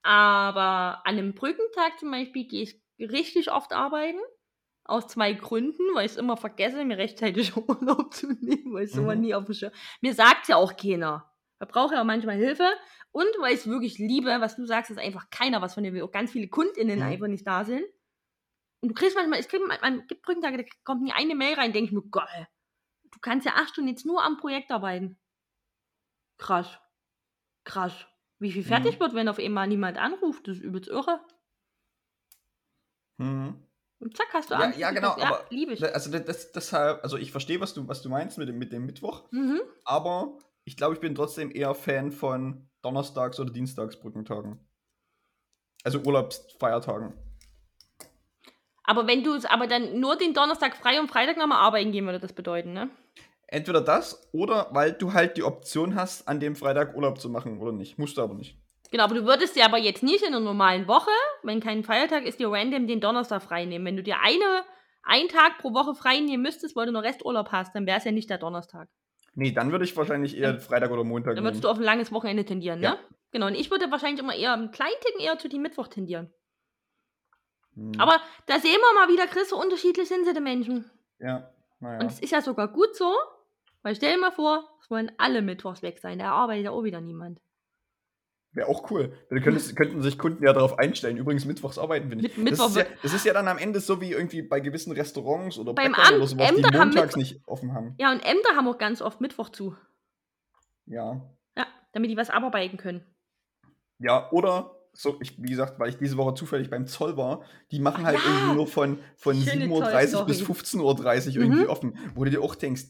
[0.03, 4.19] Aber an einem Brückentag zum Beispiel gehe ich richtig oft arbeiten.
[4.87, 8.93] Aus zwei Gründen, weil ich es immer vergesse, mir rechtzeitig Urlaub zu nehmen, weil ich
[8.93, 9.21] sowas Mhm.
[9.23, 9.73] nie auf dem Schirm.
[10.03, 11.31] Mir sagt ja auch keiner.
[11.59, 12.69] Man braucht ja auch manchmal Hilfe.
[13.11, 15.95] Und weil ich es wirklich liebe, was du sagst, dass einfach keiner was von dir
[15.95, 16.03] will.
[16.03, 17.03] Auch ganz viele KundInnen Mhm.
[17.03, 17.85] einfach nicht da sind.
[18.85, 21.73] Und du kriegst manchmal, es gibt, man, gibt Brückentage, da kommt nie eine Mail rein,
[21.73, 22.49] denke ich mir, geil.
[23.05, 25.19] Du kannst ja acht Stunden jetzt nur am Projekt arbeiten.
[26.37, 26.79] Krass.
[27.65, 27.95] Krass.
[28.39, 29.01] Wie viel fertig Mhm.
[29.01, 31.25] wird, wenn auf einmal niemand anruft, das ist übelst irre.
[33.17, 33.67] Mhm.
[34.01, 35.17] Und zack, hast du Ja, abends ja, genau, was.
[35.17, 35.83] Ja, aber liebe ich.
[35.83, 38.85] Also das, deshalb, also ich verstehe, was du, was du meinst mit dem, mit dem
[38.85, 39.63] Mittwoch, Mhm.
[39.87, 44.59] aber ich glaube, ich bin trotzdem eher Fan von Donnerstags- oder Dienstagsbrückentagen.
[45.85, 47.15] Also Urlaubsfeiertagen.
[48.85, 52.05] Aber wenn du es aber dann nur den Donnerstag frei und Freitag nochmal arbeiten gehen,
[52.05, 52.91] würde das bedeuten, ne?
[53.47, 57.59] Entweder das oder weil du halt die Option hast, an dem Freitag Urlaub zu machen
[57.61, 57.99] oder nicht.
[57.99, 58.59] Musst du aber nicht.
[58.91, 61.11] Genau, aber du würdest dir aber jetzt nicht in einer normalen Woche,
[61.43, 63.85] wenn kein Feiertag ist, dir random den Donnerstag frei nehmen.
[63.85, 64.63] Wenn du dir eine,
[65.03, 68.05] einen Tag pro Woche frei nehmen müsstest, weil du noch Resturlaub hast, dann wäre es
[68.05, 68.89] ja nicht der Donnerstag.
[69.35, 71.63] Nee, dann würde ich wahrscheinlich eher Freitag oder Montag Dann würdest nehmen.
[71.63, 72.87] du auf ein langes Wochenende tendieren, ne?
[72.87, 72.99] Ja.
[73.33, 76.33] Genau, und ich würde wahrscheinlich immer eher einen kleinen Ticken eher zu die Mittwoch tendieren.
[77.75, 80.91] Hm, Aber da sehen wir mal wieder, Chris, so unterschiedlich sind sie, die Menschen.
[81.19, 82.01] Ja, naja.
[82.01, 83.13] Und es ist ja sogar gut so,
[83.83, 86.19] weil stell dir mal vor, es wollen alle Mittwochs weg sein.
[86.19, 87.41] Da arbeitet ja auch wieder niemand.
[88.53, 89.13] Wäre auch cool.
[89.31, 91.17] Dann könnten, könnten sich Kunden ja darauf einstellen.
[91.17, 92.39] Übrigens, mittwochs arbeiten wir nicht.
[92.39, 94.93] Mit- das, ist ja, das ist ja dann am Ende so wie irgendwie bei gewissen
[94.93, 97.97] Restaurants oder Beim Bäckern Amt- oder sowas, die Ämter haben montags nicht offen haben.
[97.99, 99.77] Ja, und Ämter haben auch ganz oft Mittwoch zu.
[100.87, 101.21] Ja.
[101.57, 103.05] Ja, damit die was abarbeiten können.
[103.99, 107.81] Ja, oder so, ich, wie gesagt, weil ich diese Woche zufällig beim Zoll war, die
[107.81, 108.31] machen Ach halt ja.
[108.31, 110.81] irgendwie nur von, von Schöne 7.30 Uhr bis Zoll-Story.
[110.81, 111.69] 15.30 Uhr irgendwie Mhm.
[111.71, 111.99] offen.
[112.15, 112.85] Wo du dir auch denkst,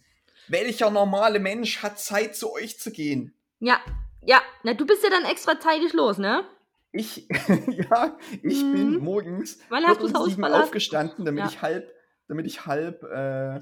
[0.49, 3.35] welcher normale Mensch hat Zeit, zu euch zu gehen?
[3.61, 3.81] Ja,
[4.23, 6.45] ja, na, du bist ja dann extra zeitig los, ne?
[6.93, 7.27] Ich,
[7.91, 8.71] ja, ich Mhm.
[8.73, 11.49] bin morgens Wann hast um sieben aufgestanden, damit Ja.
[11.49, 11.91] ich halb,
[12.29, 13.61] damit ich halb, äh,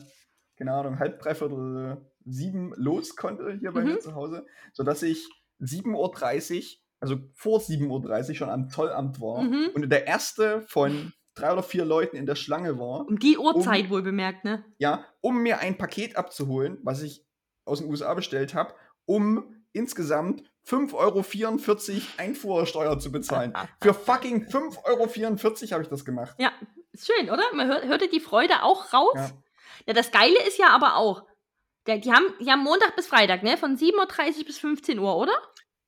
[0.59, 4.00] keine Ahnung, halb, dreiviertel sieben los konnte hier bei mir Mhm.
[4.00, 5.28] zu Hause, sodass ich
[5.61, 9.70] 7.30 Uhr, also vor 7.30 Uhr schon am Zollamt war Mhm.
[9.74, 13.90] und der erste von drei oder vier Leuten in der Schlange war, Um die Uhrzeit
[13.90, 14.64] wohl bemerkt, ne?
[14.78, 17.24] ja, um mir ein Paket abzuholen, was ich
[17.64, 23.52] aus den USA bestellt habe, um insgesamt 5,44 Euro Einfuhrsteuer zu bezahlen.
[23.80, 26.34] Für fucking 5,44 Euro habe ich das gemacht.
[26.38, 26.52] Ja,
[26.92, 27.42] ist schön, oder?
[27.54, 29.14] Man hört, hörte die Freude auch raus.
[29.14, 29.30] Ja.
[29.86, 29.92] Ja.
[29.94, 31.24] das Geile ist ja aber auch,
[31.86, 33.56] der, die, haben, die haben Montag bis Freitag, ne?
[33.56, 35.32] Von 7.30 Uhr bis 15 Uhr, oder?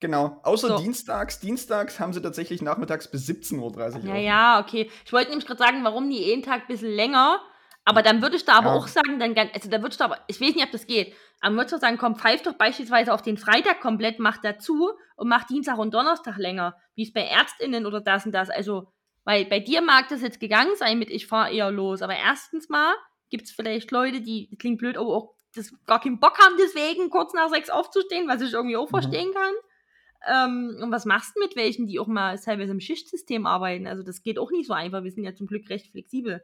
[0.05, 0.77] Genau, außer So.
[0.77, 1.41] dienstags.
[1.41, 4.05] Dienstags haben sie tatsächlich nachmittags bis 17.30 Uhr.
[4.05, 4.91] Ja, ja, okay.
[5.03, 7.41] Ich wollte nämlich gerade sagen, warum die jeden Tag ein bisschen länger.
[7.87, 8.75] Aber dann würde ich da aber Ja.
[8.75, 11.15] auch sagen, dann, also da würde ich da aber, ich weiß nicht, ob das geht,
[11.41, 15.29] aber würde ich sagen, komm, pfeift doch beispielsweise auf den Freitag komplett, macht dazu und
[15.29, 18.51] macht Dienstag und Donnerstag länger, wie es bei ÄrztInnen oder das und das.
[18.51, 18.93] Also,
[19.25, 22.03] weil bei dir mag das jetzt gegangen sein mit, ich fahre eher los.
[22.03, 22.93] Aber erstens mal
[23.31, 26.57] gibt es vielleicht Leute, die, das klingt blöd, aber auch das gar keinen Bock haben,
[26.59, 28.91] deswegen kurz nach sechs aufzustehen, was ich irgendwie auch Mhm.
[28.91, 29.53] verstehen kann.
[30.33, 33.87] Ähm, und was machst du mit welchen, die auch mal teilweise im Schichtsystem arbeiten?
[33.87, 35.03] Also das geht auch nicht so einfach.
[35.05, 36.43] Wir sind ja zum Glück recht flexibel.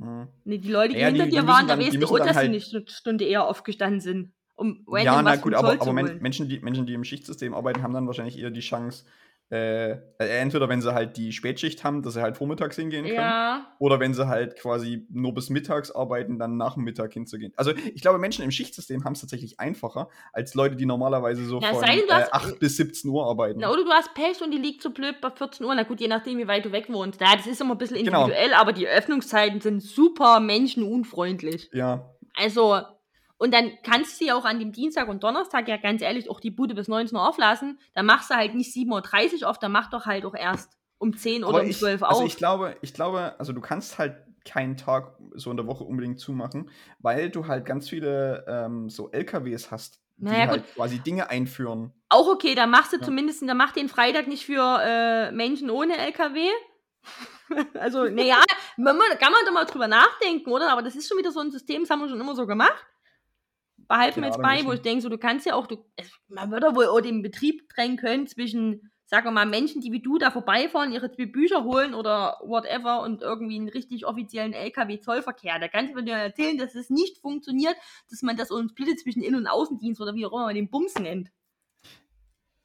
[0.00, 0.28] Hm.
[0.44, 2.18] Nee, die Leute, die Ja, hinter die dir waren, da dann- die weißt du auch,
[2.18, 5.92] dass sie halt- nicht eine Stunde eher aufgestanden sind, um Ja, na gut, aber, aber.
[5.92, 9.04] Menschen, die, Menschen, die im Schichtsystem arbeiten, haben dann wahrscheinlich eher die Chance,
[9.50, 13.16] äh, äh, entweder wenn sie halt die Spätschicht haben, dass sie halt vormittags hingehen können,
[13.16, 17.52] Ja, oder wenn sie halt quasi nur bis mittags arbeiten, dann nach dem Mittag hinzugehen.
[17.56, 21.60] Also ich glaube, Menschen im Schichtsystem haben es tatsächlich einfacher, als Leute, die normalerweise so
[21.60, 23.60] Ja, von sei äh, hast- 8 bis 17 Uhr arbeiten.
[23.60, 25.74] na, oder du hast Pech und die liegt so blöd bei 14 Uhr.
[25.74, 27.20] Na gut, je nachdem, wie weit du weg wohnst.
[27.20, 28.24] Ja, das ist immer ein bisschen Genau.
[28.26, 31.70] individuell, aber die Öffnungszeiten sind super menschenunfreundlich.
[31.72, 32.80] Ja, Also,
[33.38, 36.40] und dann kannst du ja auch an dem Dienstag und Donnerstag ja ganz ehrlich auch
[36.40, 37.78] die Bude bis 19 Uhr auflassen.
[37.94, 41.16] Dann machst du halt nicht 7.30 Uhr auf, dann mach doch halt auch erst um
[41.16, 42.26] 10 oder aber um ich, 12 Uhr also auf.
[42.28, 46.18] ich glaube, ich glaube, also du kannst halt keinen Tag so in der Woche unbedingt
[46.18, 46.70] zumachen,
[47.00, 51.92] weil du halt ganz viele ähm, so LKWs hast, die Naja, halt quasi Dinge einführen.
[52.08, 53.02] Auch okay, dann machst du Ja.
[53.02, 56.48] zumindest, dann mach den Freitag nicht für äh, Menschen ohne LKW.
[57.74, 58.42] also, naja,
[58.76, 60.72] kann man doch mal drüber nachdenken, oder?
[60.72, 62.86] Aber das ist schon wieder so ein System, das haben wir schon immer so gemacht.
[63.88, 66.50] Behalten wir jetzt bei, wo ich- denke, so, du kannst ja auch, du, es, man
[66.50, 70.18] würde wohl auch den Betrieb trennen können zwischen, sagen wir mal, Menschen, die wie du
[70.18, 75.58] da vorbeifahren, ihre zwei Bücher holen oder whatever und irgendwie einen richtig offiziellen LKW-Zollverkehr.
[75.58, 77.74] Da kannst du mir dir erzählen, dass es nicht funktioniert,
[78.10, 80.68] dass man das so splittet zwischen Innen- und Außendienst oder wie auch immer man den
[80.68, 81.30] Bums nennt.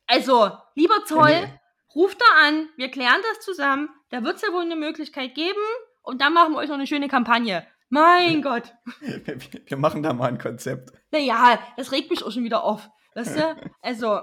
[0.08, 1.60] Also, lieber Zoll, Ja, nee.
[1.96, 5.58] ruft da an, wir klären das zusammen, da wird es ja wohl eine Möglichkeit geben
[6.02, 7.66] und dann machen wir euch noch eine schöne Kampagne.
[7.94, 8.74] Mein Gott.
[9.02, 10.92] Wir, wir machen da mal ein Konzept.
[11.12, 12.90] Naja, das regt mich auch schon wieder auf.
[13.14, 13.56] Weißt du?
[13.82, 14.22] Also,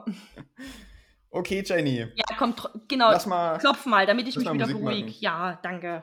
[1.30, 2.56] Okay, Jenny, ja, komm,
[2.88, 5.12] genau, lass mal klopf mal, damit ich mich wieder beruhige.
[5.20, 6.02] Ja, danke.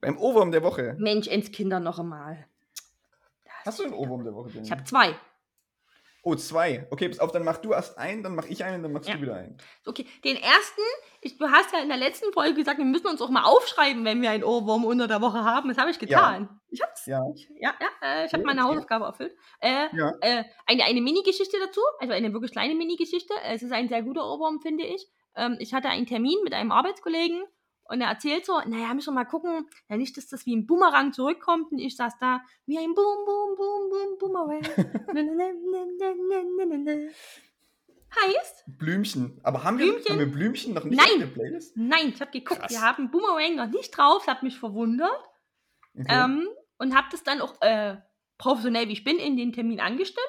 [0.00, 0.94] beim Ohrwurm der Woche.
[1.00, 2.46] Mensch, ins Kinder noch einmal.
[3.64, 4.66] Hast du einen Ohrwurm der Woche, Jenny?
[4.66, 5.16] Ich habe zwei.
[6.24, 6.86] Oh, zwei.
[6.90, 9.16] Okay, pass auf, dann mach du erst einen, dann mach ich einen, dann machst Ja.
[9.16, 9.58] du wieder einen.
[9.84, 10.80] Okay, den ersten,
[11.20, 14.04] ich, du hast ja in der letzten Folge gesagt, wir müssen uns auch mal aufschreiben,
[14.04, 15.68] wenn wir einen Ohrwurm unter der Woche haben.
[15.68, 16.60] Das habe ich getan.
[16.68, 17.06] Ich hab's.
[17.06, 17.20] Ja.
[17.34, 17.88] Ich, ja, ja,
[18.22, 18.62] äh, ich habe meine.
[18.62, 19.34] Hausaufgabe erfüllt.
[19.60, 20.12] Äh, Ja.
[20.20, 23.34] äh, eine, eine Mini-Geschichte dazu, also eine wirklich kleine Mini-Geschichte.
[23.44, 25.04] Es ist ein sehr guter Ohrwurm, finde ich.
[25.34, 27.42] Ähm, ich hatte einen Termin mit einem Arbeitskollegen
[27.92, 30.66] und er erzählt so, naja, müssen wir mal gucken, ja nicht, dass das wie ein
[30.66, 34.62] Boomerang zurückkommt und ich saß da wie ein Boom, Boom, Boom, Boom, Boomerang.
[38.14, 39.40] Heißt, Blümchen.
[39.42, 40.12] Aber haben wir, Blümchen?
[40.12, 41.08] haben wir Blümchen noch nicht Nein.
[41.14, 41.76] auf der Playlist?
[41.76, 42.70] nein, ich habe geguckt, Krass.
[42.70, 45.10] wir haben Boomerang noch nicht drauf, das hat mich verwundert.
[45.98, 46.06] Okay.
[46.08, 47.96] Ähm, und habe das dann auch äh,
[48.38, 50.26] professionell, wie ich bin, in den Termin angestimmt,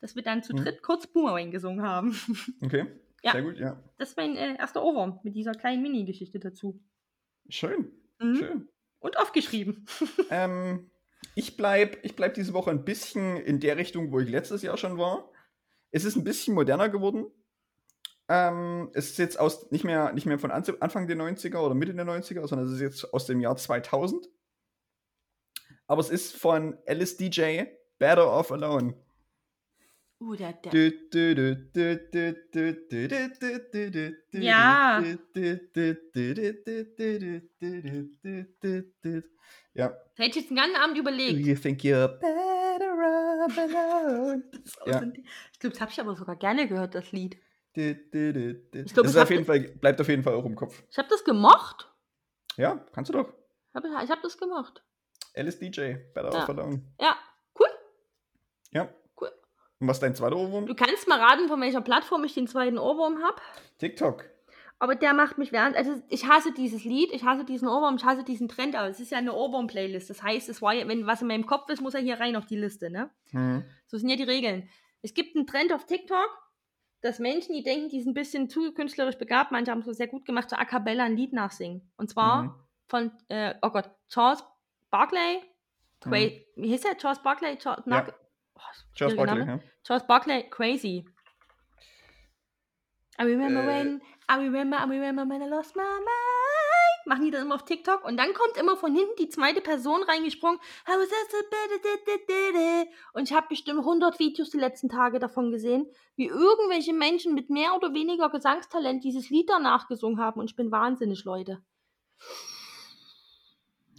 [0.00, 0.58] dass wir dann zu Mhm.
[0.58, 2.18] dritt kurz Boomerang gesungen haben.
[2.62, 2.86] okay.
[3.22, 3.32] ja.
[3.32, 3.82] Sehr gut, ja.
[3.98, 6.80] Das ist mein äh, erster Ohrwurm mit dieser kleinen Mini-Geschichte dazu.
[7.48, 7.92] Schön.
[8.20, 8.36] Mhm.
[8.36, 8.68] Schön.
[8.98, 9.86] Und aufgeschrieben.
[10.30, 10.90] ähm,
[11.34, 14.76] ich bleibe ich bleib diese Woche ein bisschen in der Richtung, wo ich letztes Jahr
[14.76, 15.30] schon war.
[15.90, 17.26] Es ist ein bisschen moderner geworden.
[18.28, 21.94] Ähm, es ist jetzt aus, nicht, mehr, nicht mehr von Anfang der 90er oder Mitte
[21.94, 24.28] der 90er, sondern es ist jetzt aus dem Jahr 2000.
[25.86, 27.64] Aber es ist von LSDJ
[27.98, 28.94] Better Off Alone.
[30.18, 30.72] Uh, der, der.
[34.32, 35.02] Ja.
[39.74, 39.88] Ja.
[39.88, 41.44] Da hätte ich jetzt einen ganzen Abend überlegt.
[41.44, 44.42] Do you think you're better off alone?
[44.86, 45.02] Ja.
[45.52, 47.36] Ich glaube, das habe ich aber sogar gerne gehört, das Lied.
[47.74, 50.82] Ich glaub, das ich auf jeden Fall, bleibt auf jeden Fall auch im Kopf.
[50.90, 51.92] Ich habe das gemocht.
[52.56, 53.34] Ja, kannst du doch.
[53.74, 54.82] Ich habe das gemocht.
[55.34, 56.42] LSDJ, Better Ja.
[56.42, 56.82] Off Alone.
[56.98, 57.18] Ja,
[57.60, 57.68] cool.
[58.72, 58.88] Ja.
[59.78, 60.66] Und was ist dein zweiter Ohrwurm?
[60.66, 63.36] Du kannst mal raten, von welcher Plattform ich den zweiten Ohrwurm habe.
[63.78, 64.24] TikTok.
[64.78, 65.74] Aber der macht mich während.
[65.76, 69.00] Also, ich hasse dieses Lied, ich hasse diesen Ohrwurm, ich hasse diesen Trend, aber es
[69.00, 70.10] ist ja eine Ohrwurm-Playlist.
[70.10, 72.36] Das heißt, es war ja, wenn was in meinem Kopf ist, muss er hier rein
[72.36, 73.10] auf die Liste, ne?
[73.30, 73.64] Hm.
[73.86, 74.68] So sind ja die Regeln.
[75.02, 76.28] Es gibt einen Trend auf TikTok,
[77.00, 79.92] dass Menschen, die denken, die sind ein bisschen zu künstlerisch begabt, manche haben es so
[79.92, 81.90] sehr gut gemacht, so a cappella ein Lied nachsingen.
[81.96, 82.54] Und zwar Mhm.
[82.88, 84.42] von, äh, oh Gott, Charles
[84.90, 85.42] Barkley.
[86.00, 86.40] Qua Mhm.
[86.56, 86.96] Wie hieß der?
[86.98, 87.56] Charles Barkley?
[87.56, 88.06] Charles, Ja.
[88.56, 88.60] Oh,
[88.94, 89.60] Charles Barkley, ja.
[89.84, 91.04] Charles Barkley, Crazy.
[93.18, 93.66] I remember Äh.
[93.66, 97.06] when, I remember, I remember when I lost my mind.
[97.08, 100.02] Machen die dann immer auf TikTok und dann kommt immer von hinten die zweite Person
[100.02, 100.58] reingesprungen.
[103.12, 105.86] Und ich habe bestimmt 100 Videos die letzten Tage davon gesehen,
[106.16, 110.40] wie irgendwelche Menschen mit mehr oder weniger Gesangstalent dieses Lied danach gesungen haben.
[110.40, 111.62] Und ich bin wahnsinnig, Leute.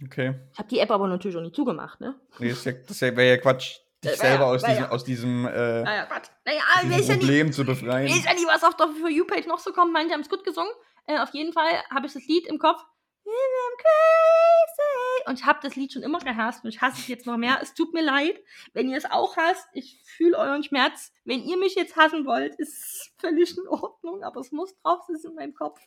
[0.04, 0.34] Okay.
[0.52, 2.20] Ich habe die App aber natürlich auch nicht zugemacht, ne?
[2.38, 3.78] Nee, das, ja- das wäre ja Quatsch,
[4.08, 6.08] dich Das wär selber aus wär diesem, aus diesem, äh, Naja.
[6.44, 7.16] Naja, diesem weiß ja.
[7.16, 8.06] Problem zu befreien.
[8.06, 9.92] Ich weiß ja nicht, was auf der For You-Page noch so kommt.
[9.92, 10.72] Manche haben es gut gesungen.
[11.06, 12.80] Äh, auf jeden Fall habe ich das Lied im Kopf.
[15.26, 17.58] Und ich habe das Lied schon immer gehasst und ich hasse es jetzt noch mehr.
[17.60, 18.40] Es tut mir leid,
[18.72, 19.66] wenn ihr es auch hasst.
[19.74, 21.12] Ich fühle euren Schmerz.
[21.24, 25.00] Wenn ihr mich jetzt hassen wollt, ist es völlig in Ordnung, aber es muss drauf,
[25.08, 25.78] es ist in meinem Kopf.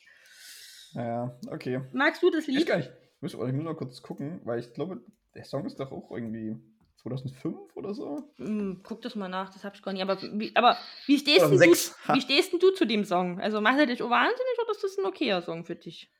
[0.94, 1.82] Ja, okay.
[1.94, 2.68] Magst du das Ich Lied?
[2.68, 2.92] gar nicht.
[3.16, 5.02] Ich muss, ich muss mal kurz gucken, weil ich glaube,
[5.34, 6.58] der Song ist doch auch irgendwie
[7.02, 8.32] 2005 oder so.
[8.38, 10.02] Hm, guck das mal nach, das hab ich gar nicht.
[10.02, 10.78] Aber wie, aber
[11.08, 11.96] wie, stehst, du, 2006.
[12.08, 12.16] Ha.
[12.16, 13.40] wie stehst denn du zu dem Song?
[13.40, 16.12] Also macht er dich wahnsinnig oder ist das ein okayer Song für dich?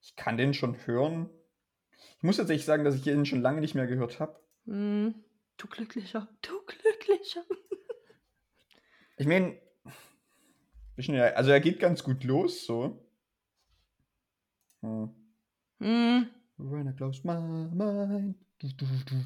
[0.00, 1.28] Ich kann den schon hören.
[2.18, 4.38] Ich muss tatsächlich sagen, dass ich den schon lange nicht mehr gehört habe.
[4.66, 5.14] Hm,
[5.56, 7.44] du glücklicher, du glücklicher.
[9.18, 9.26] Ich
[11.08, 13.06] meine, also er geht ganz gut los, so.
[14.80, 15.14] Hm.
[15.78, 16.28] Hm,
[16.64, 17.34] When I close my
[17.74, 18.36] mind.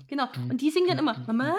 [0.08, 0.24] Genau.
[0.50, 1.54] Und die singen dann immer, Mama,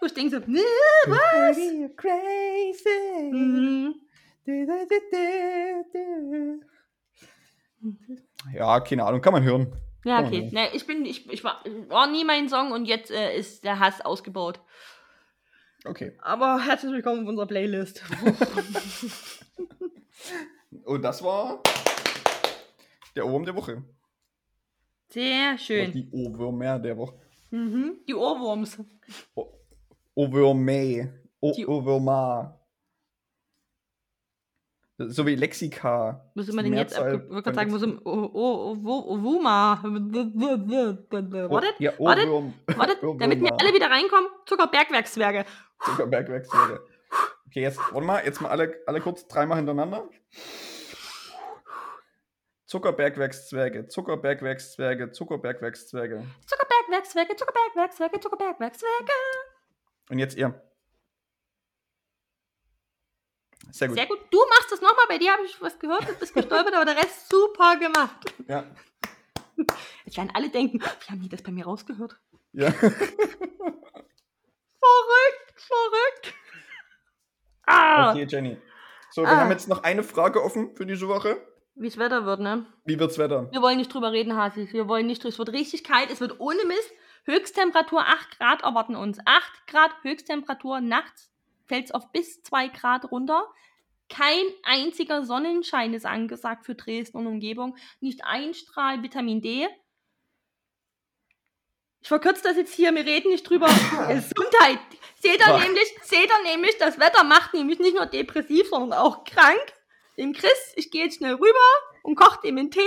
[0.00, 0.60] wo ich denke so, ne,
[1.06, 1.56] You're was?
[1.56, 3.32] crazy, you're crazy.
[3.32, 3.94] Mhm.
[8.52, 9.72] Ja, keine Ahnung, kann man hören.
[10.04, 10.42] Ja, Oh, okay.
[10.42, 10.50] nee.
[10.52, 13.78] Ne, ich bin, ich, ich war, war nie mein Song und jetzt äh, ist der
[13.78, 14.60] Hass ausgebaut.
[15.84, 16.16] Okay.
[16.20, 18.02] Aber herzlich willkommen auf unserer Playlist.
[20.84, 21.62] Und das war
[23.16, 23.82] der Ohrwurm der Woche.
[25.12, 25.92] Sehr schön.
[25.92, 27.14] die Ohrwürmer der Woche.
[27.50, 27.98] Mhm.
[28.06, 28.78] Die Ohrwurms.
[29.34, 29.52] O-
[30.14, 31.12] Ohrwürme.
[31.40, 32.56] O Die- Ohrwürmer.
[34.98, 36.30] So wie Lexika.
[36.34, 37.04] Muss ist den jetzt ab.
[37.06, 38.02] Mehrzahl Ich wollte von gerade sagen, muss.
[38.04, 38.30] Oh,
[41.50, 42.28] Wartet, ja, wartet,
[42.76, 44.28] wartet, damit wir alle wieder reinkommen.
[44.44, 45.46] Zuckerbergwerkszwerge.
[45.86, 46.80] Zuckerbergwerkszwerge.
[47.46, 50.06] Okay, jetzt, warte mal, jetzt mal alle, alle kurz dreimal hintereinander.
[52.70, 56.24] Zuckerbergwerkszwerge, Zuckerbergwerkszwerge, Zuckerbergwerkszwerge.
[56.46, 59.12] Zuckerbergwerkszwerge, Zuckerbergwerkszwerge, Zuckerbergwerkszwerge.
[60.08, 60.54] Und jetzt ihr.
[63.72, 63.96] Sehr gut.
[63.96, 64.20] Sehr gut.
[64.30, 65.06] Du machst das nochmal.
[65.08, 68.32] Bei dir habe ich was gehört, du bist gestolpert, aber der Rest super gemacht.
[68.46, 68.64] Ja.
[70.04, 72.16] Jetzt werden alle denken, wie haben die das bei mir rausgehört?
[72.52, 72.70] ja.
[74.82, 76.34] Verrückt, verrückt.
[77.66, 78.56] Ah, Okay, Jenny.
[79.10, 79.36] So, wir Ah.
[79.38, 81.44] haben jetzt noch eine Frage offen für diese Woche.
[81.74, 82.66] Wie es Wetter wird, ne?
[82.84, 83.48] Wie wird's Wetter?
[83.52, 84.68] Wir wollen nicht drüber reden, Hasi.
[84.72, 85.32] Wir wollen nicht drüber.
[85.32, 86.10] Es wird richtig kalt.
[86.10, 86.92] Es wird ohne Mist.
[87.24, 89.18] Höchsttemperatur 8 Grad erwarten uns.
[89.24, 90.80] 8 Grad Höchsttemperatur.
[90.80, 91.30] Nachts
[91.66, 93.44] fällt es auf bis 2 Grad runter.
[94.08, 97.76] Kein einziger Sonnenschein ist angesagt für Dresden und Umgebung.
[98.00, 99.68] Nicht ein Strahl Vitamin D.
[102.02, 103.66] Ich verkürze das jetzt hier, wir reden nicht drüber.
[104.08, 104.80] Gesundheit.
[105.20, 109.22] Seht ihr, nämlich, seht ihr nämlich, das Wetter macht nämlich nicht nur depressiv, sondern auch
[109.24, 109.74] krank.
[110.20, 111.66] Dem Chris, ich gehe jetzt schnell rüber
[112.02, 112.80] und koche dem einen Tee.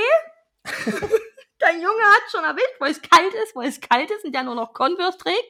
[1.59, 4.43] Dein Junge hat schon erwischt, weil es kalt ist, weil es kalt ist und der
[4.43, 5.43] nur noch Converse trägt.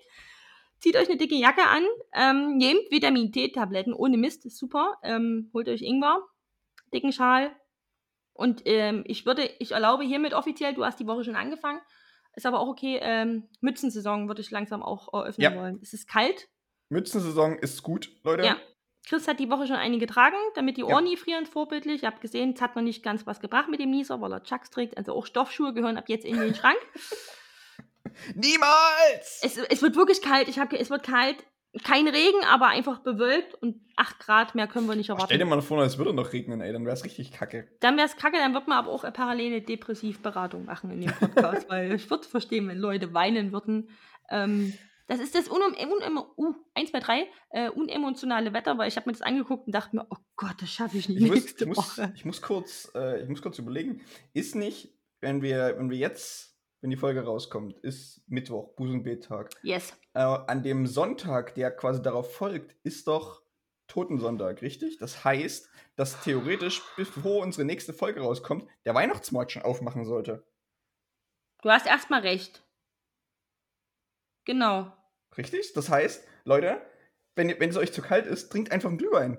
[0.79, 4.97] Zieht euch eine dicke Jacke an, ähm, nehmt Vitamin T-Tabletten, ohne Mist, ist super.
[5.03, 6.25] Ähm, holt euch Ingwer,
[6.93, 7.53] dicken Schal.
[8.31, 11.81] Und ähm, ich würde, ich erlaube hiermit offiziell, du hast die Woche schon angefangen,
[12.35, 12.97] ist aber auch okay.
[13.01, 15.55] Ähm, Mützensaison würde ich langsam auch eröffnen Ja.
[15.59, 15.79] wollen.
[15.81, 16.47] Es ist kalt.
[16.87, 18.45] Mützensaison ist gut, Leute.
[18.45, 18.57] Ja.
[19.07, 20.87] Chris hat die Woche schon einige getragen, damit die Ja.
[20.87, 22.03] Ohren nie frieren, vorbildlich.
[22.03, 24.43] Ihr habt gesehen, es hat noch nicht ganz was gebracht mit dem Nieser, weil er
[24.43, 24.97] Chucks trägt.
[24.97, 26.77] Also auch Stoffschuhe gehören ab jetzt in den Schrank.
[28.35, 29.41] Niemals!
[29.43, 30.47] es, es wird wirklich kalt.
[30.47, 31.37] Ich habe, es wird kalt.
[31.83, 35.29] Kein Regen, aber einfach bewölkt und 8 Grad mehr können wir nicht Oh, erwarten.
[35.29, 37.67] stell dir mal vor, es würde noch regnen, ey, dann wäre es richtig kacke.
[37.79, 41.11] Dann wäre es kacke, dann wird man aber auch äh, parallele Depressivberatung machen in dem
[41.11, 43.89] Podcast, weil ich würde verstehen, wenn Leute weinen würden.
[44.29, 44.73] Ähm,
[45.07, 49.09] das ist das unem, unem, uh, 1, 2, 3, äh, unemotionale Wetter, weil ich habe
[49.09, 51.65] mir das angeguckt und dachte mir, oh Gott, das schaffe ich nicht Ich muss, ich,
[51.65, 54.01] muss, ich, muss kurz, äh, ich muss kurz überlegen,
[54.33, 59.49] ist nicht, wenn wir, wenn wir jetzt, wenn die Folge rauskommt, ist Mittwoch, Busenbettag.
[59.61, 59.93] Yes.
[60.13, 63.43] Äh, an dem Sonntag, der quasi darauf folgt, ist doch
[63.87, 64.97] Totensonntag, richtig?
[64.97, 70.45] Das heißt, dass theoretisch, bevor unsere nächste Folge rauskommt, der Weihnachtsmarkt schon aufmachen sollte.
[71.61, 72.62] Du hast erstmal recht.
[74.45, 74.91] Genau.
[75.37, 75.73] Richtig?
[75.73, 76.81] Das heißt, Leute,
[77.35, 79.37] wenn, wenn es euch zu kalt ist, trinkt einfach einen Glühwein.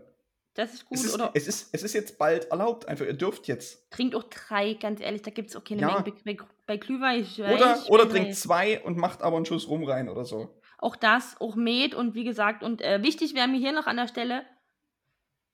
[0.54, 0.98] Das ist gut.
[0.98, 3.90] Es ist, oder es, ist, es ist jetzt bald erlaubt, einfach, ihr dürft jetzt.
[3.90, 5.88] trinkt auch drei, ganz ehrlich, da gibt es auch keine Ja.
[6.00, 6.36] Menge bei,
[6.66, 7.26] bei, Glühwein.
[7.38, 10.60] Oder, weiß, oder trinkt wir- zwei und macht aber einen Schuss rum rein oder so.
[10.78, 13.96] Auch das, auch Met und wie gesagt, und äh, wichtig wäre mir hier noch an
[13.96, 14.44] der Stelle,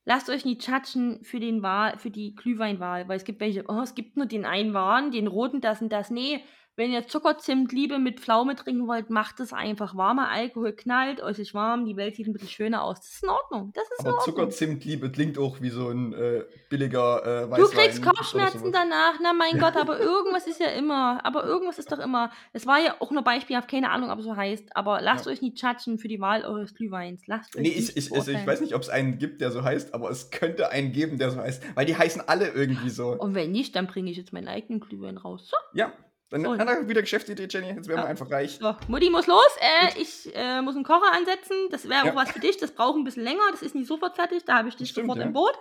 [0.04, 3.80] lasst euch nicht tschatschen für, den Wahl, für die Glühweinwahl, weil es gibt welche, oh,
[3.80, 6.10] es gibt nur den einen Wein, den roten, das und das.
[6.10, 6.42] Nee,
[6.76, 9.94] wenn ihr Zuckerzimtliebe mit Pflaume trinken wollt, macht es einfach.
[9.96, 12.98] Warmer Alkohol knallt, euch ist warm, die Welt sieht ein bisschen schöner aus.
[13.00, 13.72] Das ist in Ordnung.
[13.74, 14.34] Das ist in Aber Ordnung.
[14.34, 17.78] Zuckerzimtliebe klingt auch wie so ein äh, billiger äh, Du Weißwein.
[17.84, 21.92] kriegst oder Kopfschmerzen danach, na mein Gott, aber irgendwas ist ja immer, aber irgendwas ist
[21.92, 22.30] doch immer.
[22.52, 25.32] Es war ja auch nur beispielhaft, keine Ahnung, ob es so heißt, aber lasst Ja.
[25.32, 27.26] euch nicht tschatschen für die Wahl eures Glühweins.
[27.26, 29.62] Lasst euch Nee, ich, ich, also ich weiß nicht, ob es einen gibt, der so
[29.62, 31.62] heißt, aber es könnte einen geben, der so heißt.
[31.76, 33.10] Weil die heißen alle irgendwie so.
[33.10, 35.48] Und wenn nicht, dann bringe ich jetzt meinen eigenen Glühwein raus.
[35.50, 35.92] So, Ja,
[36.30, 37.68] dann hat er wieder Geschäftsidee, Jenny.
[37.68, 38.04] Jetzt wären Ja.
[38.04, 38.58] wir einfach reich.
[38.60, 39.56] so, Mutti muss los.
[39.60, 41.56] Äh, ich äh, muss einen Kocher ansetzen.
[41.70, 42.12] Das wäre Ja.
[42.12, 42.56] auch was für dich.
[42.56, 43.42] Das braucht ein bisschen länger.
[43.50, 44.44] Das ist nicht sofort fertig.
[44.46, 45.24] Da habe ich dich Stimmt, sofort ja.
[45.26, 45.58] im Boot.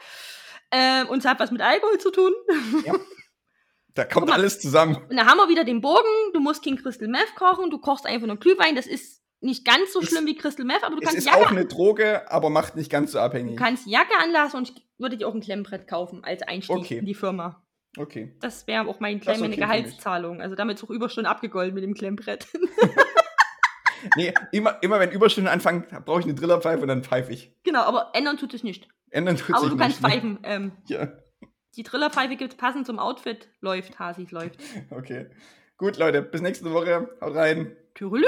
[0.71, 2.31] Ähm, und es hat was mit Alkohol zu tun.
[3.95, 4.33] Da kommt mal.
[4.35, 4.95] alles zusammen.
[5.09, 6.07] Und da haben wir wieder den Bogen.
[6.33, 7.69] Du musst King Crystal Meth kochen.
[7.71, 8.75] Du kochst einfach nur Glühwein.
[8.75, 11.25] Das ist nicht ganz so Es- schlimm wie Crystal Meth, aber du Es kannst ist
[11.25, 13.57] Jacke, auch eine Droge, aber macht nicht ganz so du abhängig.
[13.57, 16.97] kannst Jacke anlassen und ich würde dir auch ein Klemmbrett kaufen als Einstieg Okay.
[16.99, 17.65] in die Firma.
[17.97, 18.35] Okay.
[18.39, 19.55] Das wäre auch mein ist meine okay.
[19.55, 20.41] Gehaltszahlung.
[20.41, 22.47] Also damit ist auch Überstunden abgegolten mit dem Klemmbrett.
[24.15, 27.53] Nee, immer, immer wenn Überstunden anfangen, brauche ich eine Drillerpfeife und dann pfeife ich.
[27.63, 28.87] genau, aber ändern tut es nicht.
[29.09, 30.09] Ändern tut aber sich du kannst nicht, ne?
[30.21, 30.39] pfeifen.
[30.43, 31.09] Ähm, Ja,
[31.75, 33.49] die Trillerpfeife gibt es passend zum Outfit.
[33.61, 34.59] Läuft, Hasis, läuft.
[34.89, 35.27] okay.
[35.77, 37.09] Gut, Leute, bis nächste Woche.
[37.21, 37.75] Haut rein.
[37.95, 38.21] Tschüss.